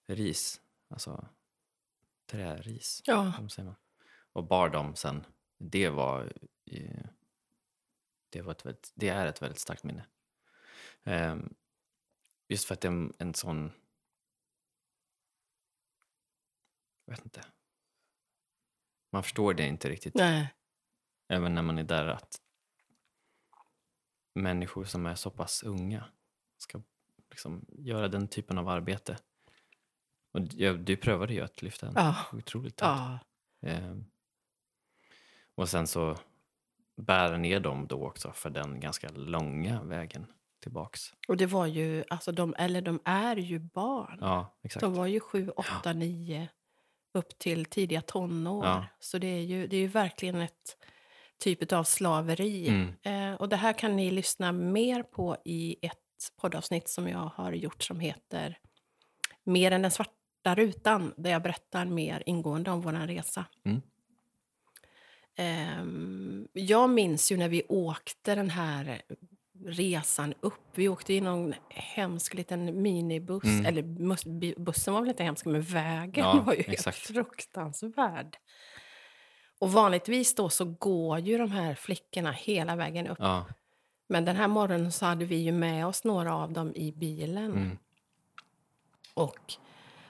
[0.06, 1.28] ris, alltså
[2.26, 3.48] träris, Ja.
[3.50, 3.76] säger man,
[4.32, 5.26] och bar dem sen.
[5.58, 6.32] Det var,
[6.66, 7.06] eh,
[8.30, 10.06] det, var ett väldigt, det är ett väldigt starkt minne.
[11.04, 11.54] Ehm,
[12.48, 13.72] just för att det är en, en sån,
[17.04, 17.44] jag vet inte,
[19.10, 20.54] man förstår det inte riktigt Nej.
[21.28, 22.40] även när man är där att
[24.34, 26.04] människor som är så pass unga
[26.58, 26.80] ska
[27.30, 29.16] liksom göra den typen av arbete.
[30.32, 32.16] Och d- ja, du prövade ju att lyfta en Ja.
[32.32, 32.90] otroligt tungt.
[32.90, 33.18] Ja.
[33.68, 34.04] Ehm,
[35.54, 36.16] och sen så
[36.96, 40.26] bära ner dem då också för den ganska långa vägen
[40.60, 41.14] tillbaks.
[41.28, 44.18] Och det var ju, alltså de, eller de är ju barn.
[44.20, 44.80] Ja, exakt.
[44.80, 46.48] De var ju sju, åtta, nio
[47.12, 48.64] upp till tidiga tonår.
[48.66, 48.86] Ja.
[49.00, 50.76] Så det är ju, det är ju verkligen ett
[51.44, 52.68] typ av slaveri.
[52.68, 52.94] Mm.
[53.02, 55.98] Eh, och det här kan ni lyssna mer på i ett
[56.40, 58.58] poddavsnitt som jag har gjort som heter
[59.44, 63.44] Mer än den svarta rutan, där jag berättar mer ingående om vår resa.
[63.64, 63.82] Mm.
[65.36, 69.02] Ehm, jag minns ju när vi åkte den här
[69.66, 70.62] resan upp.
[70.74, 73.44] Vi åkte i någon hemsk liten minibuss.
[73.44, 73.66] Mm.
[73.66, 73.82] Eller
[74.60, 76.84] bussen var väl inte hemsk, men vägen Ja, var ju exakt.
[76.84, 78.36] helt fruktansvärd.
[79.64, 83.18] Och vanligtvis då så går ju de här flickorna hela vägen upp.
[83.20, 83.44] Ja,
[84.06, 87.52] Men den här morgonen så hade vi ju med oss några av dem i bilen.
[87.52, 87.78] mm.
[89.14, 89.54] Och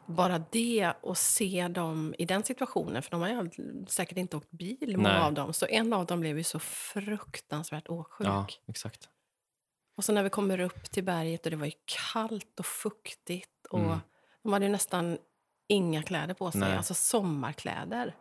[0.06, 3.50] bara det och se dem i den situationen, för de har ju
[3.88, 5.22] säkert inte åkt bil, många Nej.
[5.22, 5.52] av dem.
[5.52, 8.26] Så en av dem blev ju så fruktansvärt åksjuk.
[8.28, 9.08] ja exakt.
[9.96, 11.72] Och så när vi kommer upp till berget och det var ju
[12.12, 13.98] kallt och fuktigt och Mm.
[14.42, 15.18] de hade ju nästan
[15.68, 16.76] inga kläder på sig, Nej.
[16.76, 18.14] alltså sommarkläder.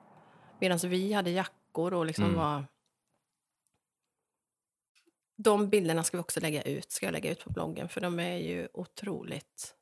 [0.63, 2.37] Medan vi hade jackor och liksom Mm.
[2.37, 2.65] var...
[5.35, 8.19] De bilderna ska vi också lägga ut, ska jag lägga ut på bloggen, för de
[8.19, 9.75] är ju otroligt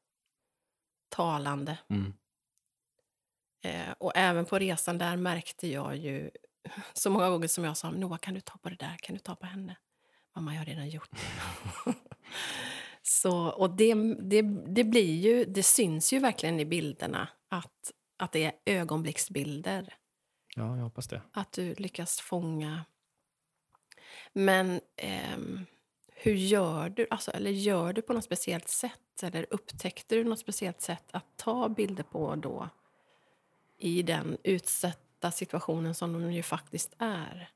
[1.09, 1.77] talande.
[1.89, 2.13] Mm.
[3.63, 6.31] Eh, och även på resan där märkte jag ju
[6.93, 8.97] så många gånger som jag sa Noah, kan du ta på det där?
[8.97, 9.77] Kan du ta på henne?
[10.35, 11.93] Mamma, jag har redan gjort det.
[13.01, 13.93] så, och det,
[14.29, 14.41] det,
[14.75, 19.97] det blir ju, det syns ju verkligen i bilderna att, att det är ögonblicksbilder.
[20.55, 21.21] Ja, jag hoppas det.
[21.31, 22.85] Att du lyckas fånga.
[24.33, 25.65] Men ehm,
[26.07, 27.07] hur gör du?
[27.09, 29.23] Alltså, eller gör du på något speciellt sätt?
[29.23, 32.69] Eller upptäckte du något speciellt sätt att ta bilder på då?
[33.77, 37.49] I den utsatta situationen som de ju faktiskt är.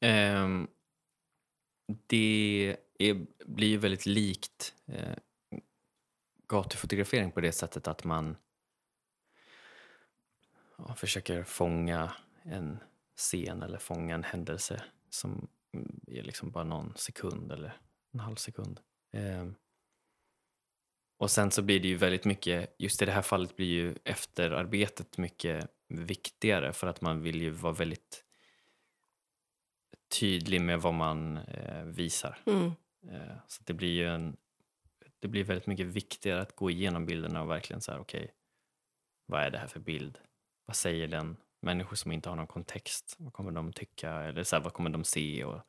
[0.00, 0.68] Ehm,
[2.06, 5.16] det är, blir ju väldigt likt eh,
[6.46, 8.36] gatufotografering på det sättet att man
[10.78, 12.78] ja, försöker fånga en
[13.16, 15.48] scen eller fånga en händelse som
[16.06, 17.76] är liksom bara någon sekund eller
[18.12, 18.80] en halv sekund.
[19.12, 19.54] Ehm,
[21.18, 23.94] och sen så blir det ju väldigt mycket, just i det här fallet blir ju
[24.04, 28.24] efterarbetet mycket viktigare för att man vill ju vara väldigt
[30.20, 32.38] tydlig med vad man eh, visar.
[32.46, 32.72] Mm.
[33.08, 34.36] Eh, så det blir ju en,
[35.18, 38.34] det blir väldigt mycket viktigare att gå igenom bilderna och verkligen så här, okej,
[39.26, 40.18] vad är det här för bild?
[40.64, 41.36] Vad säger den?
[41.60, 44.10] Människor som inte har någon kontext, vad kommer de tycka?
[44.10, 45.44] Eller så här, vad kommer de se?
[45.44, 45.60] Och,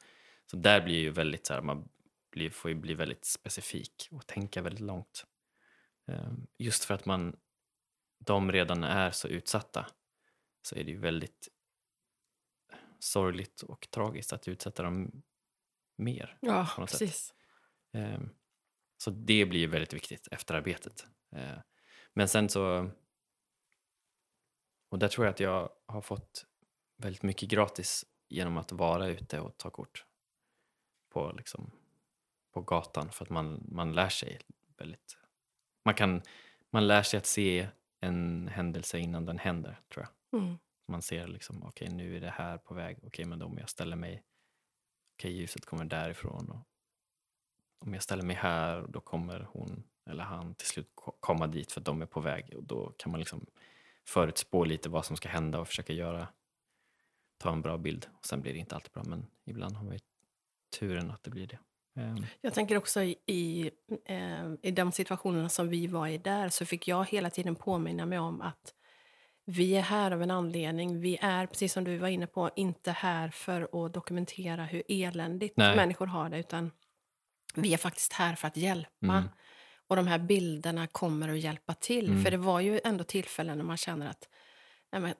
[0.45, 1.89] så där blir ju väldigt så här, man
[2.31, 5.25] blir, får ju bli väldigt specifik och tänka väldigt långt.
[6.07, 7.35] Eh, just för att man,
[8.19, 9.87] de redan är så utsatta
[10.61, 11.47] så är det ju väldigt
[12.99, 15.23] sorgligt och tragiskt att utsätta dem
[15.97, 16.37] mer.
[16.41, 16.99] Ja, på något sätt.
[16.99, 17.33] precis.
[17.93, 18.29] Ehm,
[18.97, 21.05] Så det blir ju väldigt viktigt, efterarbetet.
[21.35, 21.57] Eh,
[22.13, 22.91] Men sen så...
[24.89, 26.45] Och där tror jag att jag har fått
[26.97, 30.05] väldigt mycket gratis genom att vara ute och ta kort
[31.09, 31.71] på, liksom,
[32.53, 34.39] på gatan för att man, man lär sig
[34.77, 35.17] väldigt...
[35.85, 36.21] Man, kan,
[36.69, 37.67] man lär sig att se
[37.99, 40.41] en händelse innan den händer, tror jag.
[40.41, 40.57] Mm.
[40.87, 43.69] Man ser liksom, okej nu är det här på väg, okej men då om jag
[43.69, 44.23] ställer mig,
[45.15, 46.67] okej ljuset kommer därifrån och
[47.79, 51.71] om jag ställer mig här då kommer hon eller han till slut ko- komma dit
[51.71, 53.45] för att de är på väg och då kan man liksom
[54.05, 56.27] förutspå lite vad som ska hända och försöka göra,
[57.37, 58.07] ta en bra bild.
[58.17, 59.99] Och sen blir det inte alltid bra, men ibland har ju
[60.79, 61.59] turen att det blir det.
[62.01, 63.71] Ehm, Jag tänker också i, i,
[64.05, 68.05] eh, i de situationerna som vi var i där så fick jag hela tiden påminna
[68.05, 68.73] mig om att
[69.45, 70.99] vi är här av en anledning.
[71.01, 75.57] Vi är, precis som du var inne på, inte här för att dokumentera hur eländigt
[75.57, 75.75] Nej.
[75.75, 76.71] människor har det, utan
[77.55, 78.89] vi är faktiskt här för att hjälpa.
[79.01, 79.29] Mm.
[79.87, 82.09] Och de här bilderna kommer att hjälpa till.
[82.09, 82.23] Mm.
[82.23, 84.29] För det var ju ändå tillfällen när man känner att
[84.91, 85.13] nej men,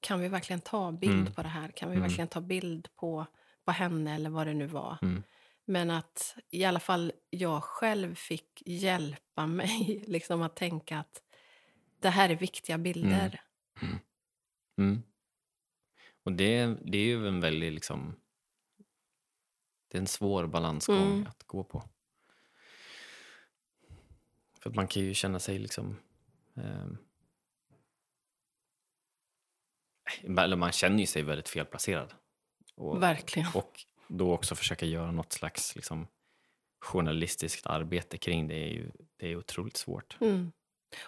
[0.00, 1.32] kan vi verkligen ta bild Mm.
[1.32, 1.68] på det här?
[1.68, 2.08] Kan vi Mm.
[2.08, 3.26] verkligen ta bild på,
[3.64, 4.98] på henne eller vad det nu var?
[5.02, 5.22] Mm.
[5.64, 11.22] Men att i alla fall jag själv fick hjälpa mig liksom att tänka att
[12.00, 13.40] det här är viktiga bilder.
[14.78, 15.02] Mm.
[16.24, 18.16] Och det, det är ju en väldigt liksom...
[19.88, 21.26] Det är en svår balansgång Mm.
[21.26, 21.82] att gå på.
[24.62, 25.96] För att man kan ju känna sig liksom...
[26.56, 26.98] ehm,
[30.38, 32.14] eller man känner ju sig väldigt felplacerad.
[32.74, 33.48] Och, Verkligen.
[33.54, 36.06] och då också försöka göra något slags liksom,
[36.80, 40.16] journalistiskt arbete kring det är ju det är otroligt svårt.
[40.20, 40.52] Mm.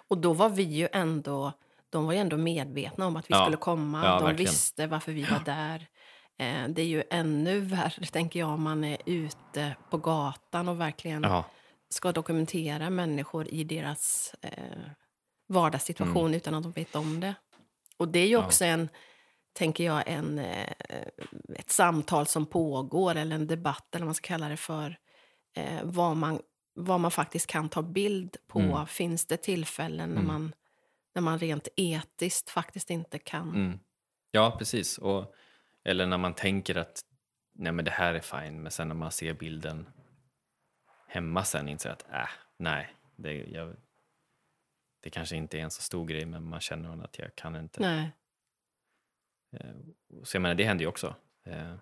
[0.09, 1.53] Och då var vi ju ändå,
[1.91, 3.45] de var ju ändå medvetna om att vi Ja.
[3.45, 4.05] skulle komma.
[4.05, 4.51] Ja, de verkligen.
[4.53, 5.87] visste varför vi var där.
[6.39, 10.81] Eh, det är ju ännu värre, tänker jag, om man är ute på gatan och
[10.81, 11.45] verkligen Ja,
[11.95, 14.79] ska dokumentera människor i deras eh,
[15.47, 17.35] vardagssituation utan att de vet om det.
[17.97, 18.41] Och det är ju Mm.
[18.43, 18.47] Ja.
[18.47, 18.89] också en,
[19.53, 20.69] tänker jag, en, eh,
[21.57, 24.99] ett samtal som pågår eller en debatt eller vad man ska kalla det för.
[25.57, 26.41] Eh, vad, man,
[26.75, 28.59] vad man faktiskt kan ta bild på.
[28.61, 28.87] Mm.
[28.87, 30.27] Finns det tillfällen när, Mm.
[30.27, 30.55] man,
[31.15, 33.49] när man rent etiskt faktiskt inte kan?
[33.49, 33.79] Mm.
[34.31, 34.99] Ja, precis.
[34.99, 35.35] Och,
[35.85, 37.01] eller när man tänker att
[37.55, 39.87] nej, men det här är fine, men sen när man ser bilden
[41.15, 43.77] hemma sen inser att äh, nej, det, jag,
[45.03, 47.81] det kanske inte är en så stor grej, men man känner att jag kan inte.
[47.81, 48.11] Nej.
[49.53, 49.75] Eh,
[50.25, 51.15] Så jag menar, det händer ju också.
[51.45, 51.75] Eh,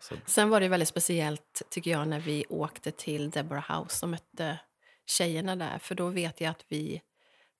[0.00, 4.10] Så, Sen var det väldigt speciellt, tycker jag, när vi åkte till Deborah House och
[4.10, 4.58] mötte
[5.06, 5.78] tjejerna där.
[5.78, 7.02] För då vet jag att vi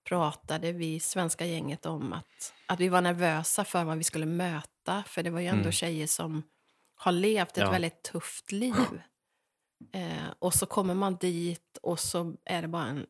[0.08, 5.02] pratade, vi svenska gänget, om att, att vi var nervösa för vad vi skulle möta.
[5.06, 5.72] För det var ju ändå Mm.
[5.72, 6.42] tjejer som
[6.94, 7.70] har levt ett Ja.
[7.70, 9.02] väldigt tufft liv.
[9.92, 13.06] Eh, och så kommer man dit och så är det bara en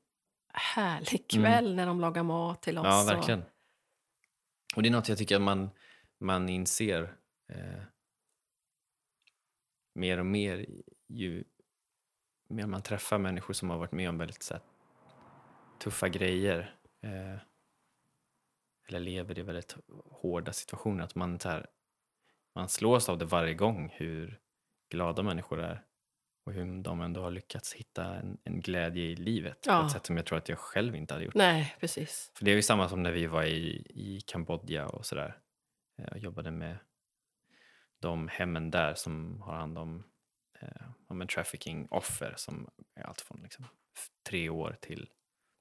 [0.54, 2.84] härlig kväll när de lagar mat till oss.
[2.84, 2.96] Mm.
[2.96, 3.42] ja, och- verkligen.
[4.76, 5.70] Och det är något jag tycker att man,
[6.18, 7.16] man inser
[7.48, 7.82] eh,
[9.94, 10.66] mer och mer
[11.08, 11.44] ju
[12.48, 14.62] mer man träffar människor som har varit med om väldigt så här,
[15.78, 17.38] tuffa grejer eh,
[18.88, 19.76] eller lever i väldigt
[20.10, 21.04] hårda situationer.
[21.04, 21.66] Att man, så här,
[22.54, 24.40] man slås av det varje gång hur
[24.90, 25.84] glada människor är
[26.44, 29.86] och hur de ändå har lyckats hitta en, en glädje i livet på Ja.
[29.86, 31.34] ett sätt som jag tror att jag själv inte hade gjort.
[31.34, 32.32] Nej, precis.
[32.34, 35.38] För det är ju samma som när vi var i, i Kambodja och sådär.
[35.98, 36.78] Eh, och jobbade med
[37.98, 40.04] de hemmen där som har hand om
[40.60, 43.66] eh, om en trafficking-offer som är allt från liksom,
[44.28, 45.10] tre år till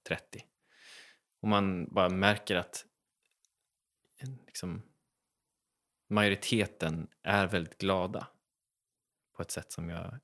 [0.07, 0.45] 30.
[1.41, 2.85] Och man bara märker att
[4.45, 4.81] liksom,
[6.09, 8.27] majoriteten är väldigt glada
[9.35, 10.19] på ett sätt som jag,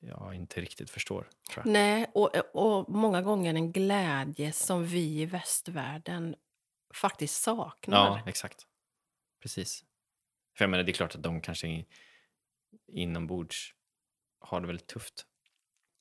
[0.00, 1.28] jag inte riktigt förstår.
[1.56, 1.66] Jag.
[1.66, 6.36] Nej, och, och många gånger en glädje som vi i västvärlden
[6.94, 7.96] faktiskt saknar.
[8.06, 8.66] Ja, exakt.
[9.42, 9.84] Precis.
[10.56, 11.84] För jag menar, det är klart att de kanske
[12.86, 13.74] inombords
[14.38, 15.26] har det väldigt tufft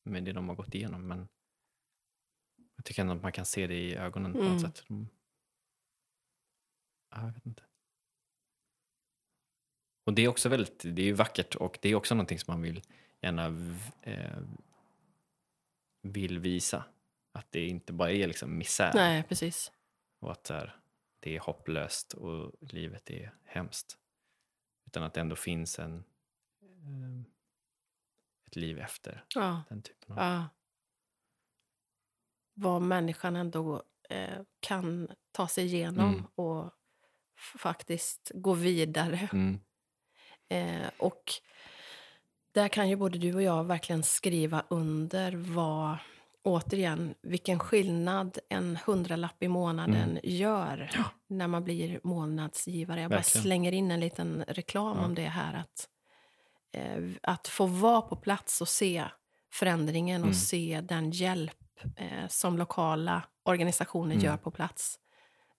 [0.03, 1.27] med det de har gått igenom, men
[2.75, 4.51] jag tycker ändå att man kan se det i ögonen på Mm.
[4.51, 4.83] något sätt.
[4.87, 5.09] De...
[7.11, 7.63] Ja, jag vet inte.
[10.05, 12.61] Och det är också väldigt, det är vackert och det är också någonting som man
[12.61, 12.81] vill
[13.21, 13.45] gärna
[14.01, 14.41] eh,
[16.01, 16.83] vill visa.
[17.31, 18.91] Att det inte bara är liksom misär.
[18.93, 19.71] Nej, precis.
[20.19, 20.75] Och att här,
[21.19, 23.97] det är hopplöst och livet är hemskt.
[24.85, 26.03] Utan att det ändå finns en,
[26.61, 27.21] eh,
[28.47, 30.23] ett liv efter Ja, den typen av...
[30.23, 30.49] ja.
[32.53, 36.25] Vad människan ändå eh, kan ta sig igenom Mm.
[36.35, 36.71] och
[37.57, 39.29] faktiskt gå vidare.
[39.33, 39.59] Mm,
[40.51, 41.23] Eh, och
[42.51, 45.97] där kan ju både du och jag verkligen skriva under vad,
[46.43, 50.19] återigen, vilken skillnad en hundralapp i månaden Mm.
[50.23, 50.91] gör
[51.27, 53.01] när man blir månadsgivare.
[53.01, 53.43] Jag bara Verkligen.
[53.43, 55.05] slänger in en liten reklam Ja.
[55.05, 55.53] om det här.
[55.53, 55.87] Att,
[56.73, 59.03] eh, att få vara på plats och se
[59.53, 60.35] förändringen och Mm.
[60.35, 61.55] se den hjälp
[61.95, 64.25] eh, som lokala organisationer Mm.
[64.25, 64.99] gör på plats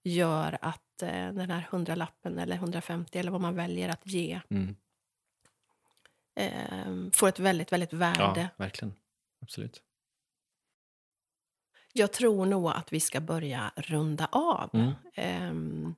[0.04, 4.76] gör att eh, den här hundralappen eller 150 eller vad man väljer att ge mm.
[6.34, 8.40] Eh, får ett väldigt, väldigt värde.
[8.40, 8.94] Ja, verkligen.
[9.42, 9.82] Absolut.
[11.92, 14.70] Jag tror nog att vi ska börja runda av.
[14.72, 14.92] Mm.
[15.14, 15.94] Ehm,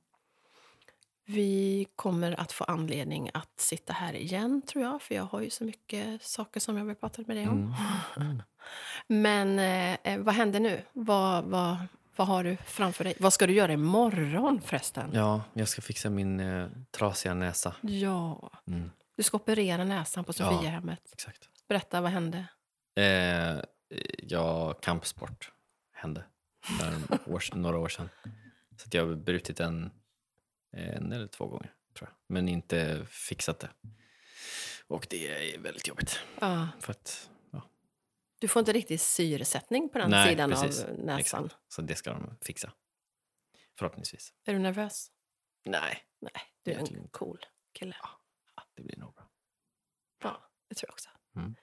[1.25, 5.01] vi kommer att få anledning att sitta här igen, tror jag.
[5.01, 7.75] För jag har ju så mycket saker som jag vill prata med dig om.
[8.17, 8.43] Mm.
[9.07, 10.81] Men eh, eh, vad händer nu?
[10.93, 11.77] Vad, vad,
[12.15, 13.13] vad har du framför dig?
[13.19, 15.09] Vad ska du göra imorgon förresten?
[15.13, 17.75] Ja, jag ska fixa min eh, trasiga näsa.
[17.81, 18.51] Ja.
[18.67, 18.91] Mm.
[19.15, 20.51] Du ska operera näsan på Ja.
[20.51, 21.09] Sofiahemmet.
[21.13, 21.49] Exakt.
[21.67, 22.47] Berätta, vad hände?
[22.95, 23.59] Eh,
[24.17, 25.51] ja, kampsport
[25.91, 26.23] hände
[26.63, 28.09] för år, några år sedan.
[28.77, 29.91] Så jag har brutit en,
[30.71, 32.15] en eller två gånger, tror jag.
[32.27, 33.69] Men inte fixat det.
[34.87, 36.19] Och det är väldigt jobbigt.
[36.41, 36.67] Ja.
[36.79, 37.61] För att, ja,
[38.39, 40.83] Du får inte riktigt syresättning på den Nej, sidan precis.
[40.83, 41.19] av näsan.
[41.19, 41.55] exakt.
[41.67, 42.71] Så det ska de fixa.
[43.79, 44.33] Förhoppningsvis.
[44.45, 45.11] Är du nervös?
[45.65, 46.31] Nej, Nej,
[46.63, 47.95] du är en cool kille.
[48.75, 49.23] Det blir nog bra.
[50.23, 50.37] Ja,
[50.69, 51.09] det tror jag också.
[51.35, 51.55] Mm.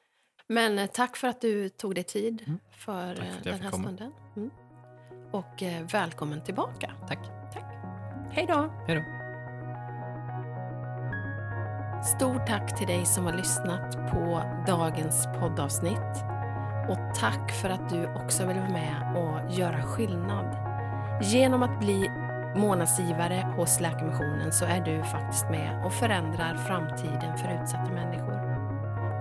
[0.47, 2.59] Men eh, tack för att du tog dig tid Mm.
[2.71, 4.13] för, Tack för eh, den här stunden.
[4.37, 4.51] Mm.
[5.33, 6.95] Och eh, välkommen tillbaka.
[7.09, 7.19] Tack.
[8.33, 8.73] Hej då!
[8.87, 9.03] Hej då.
[12.05, 16.25] Stort tack till dig som har lyssnat på dagens poddavsnitt.
[16.89, 20.57] Och tack för att du också vill vara med och göra skillnad.
[21.23, 22.11] Genom att bli
[22.57, 28.51] månadsgivare hos Läkarmissionen så är du faktiskt med och förändrar framtiden för utsatta människor.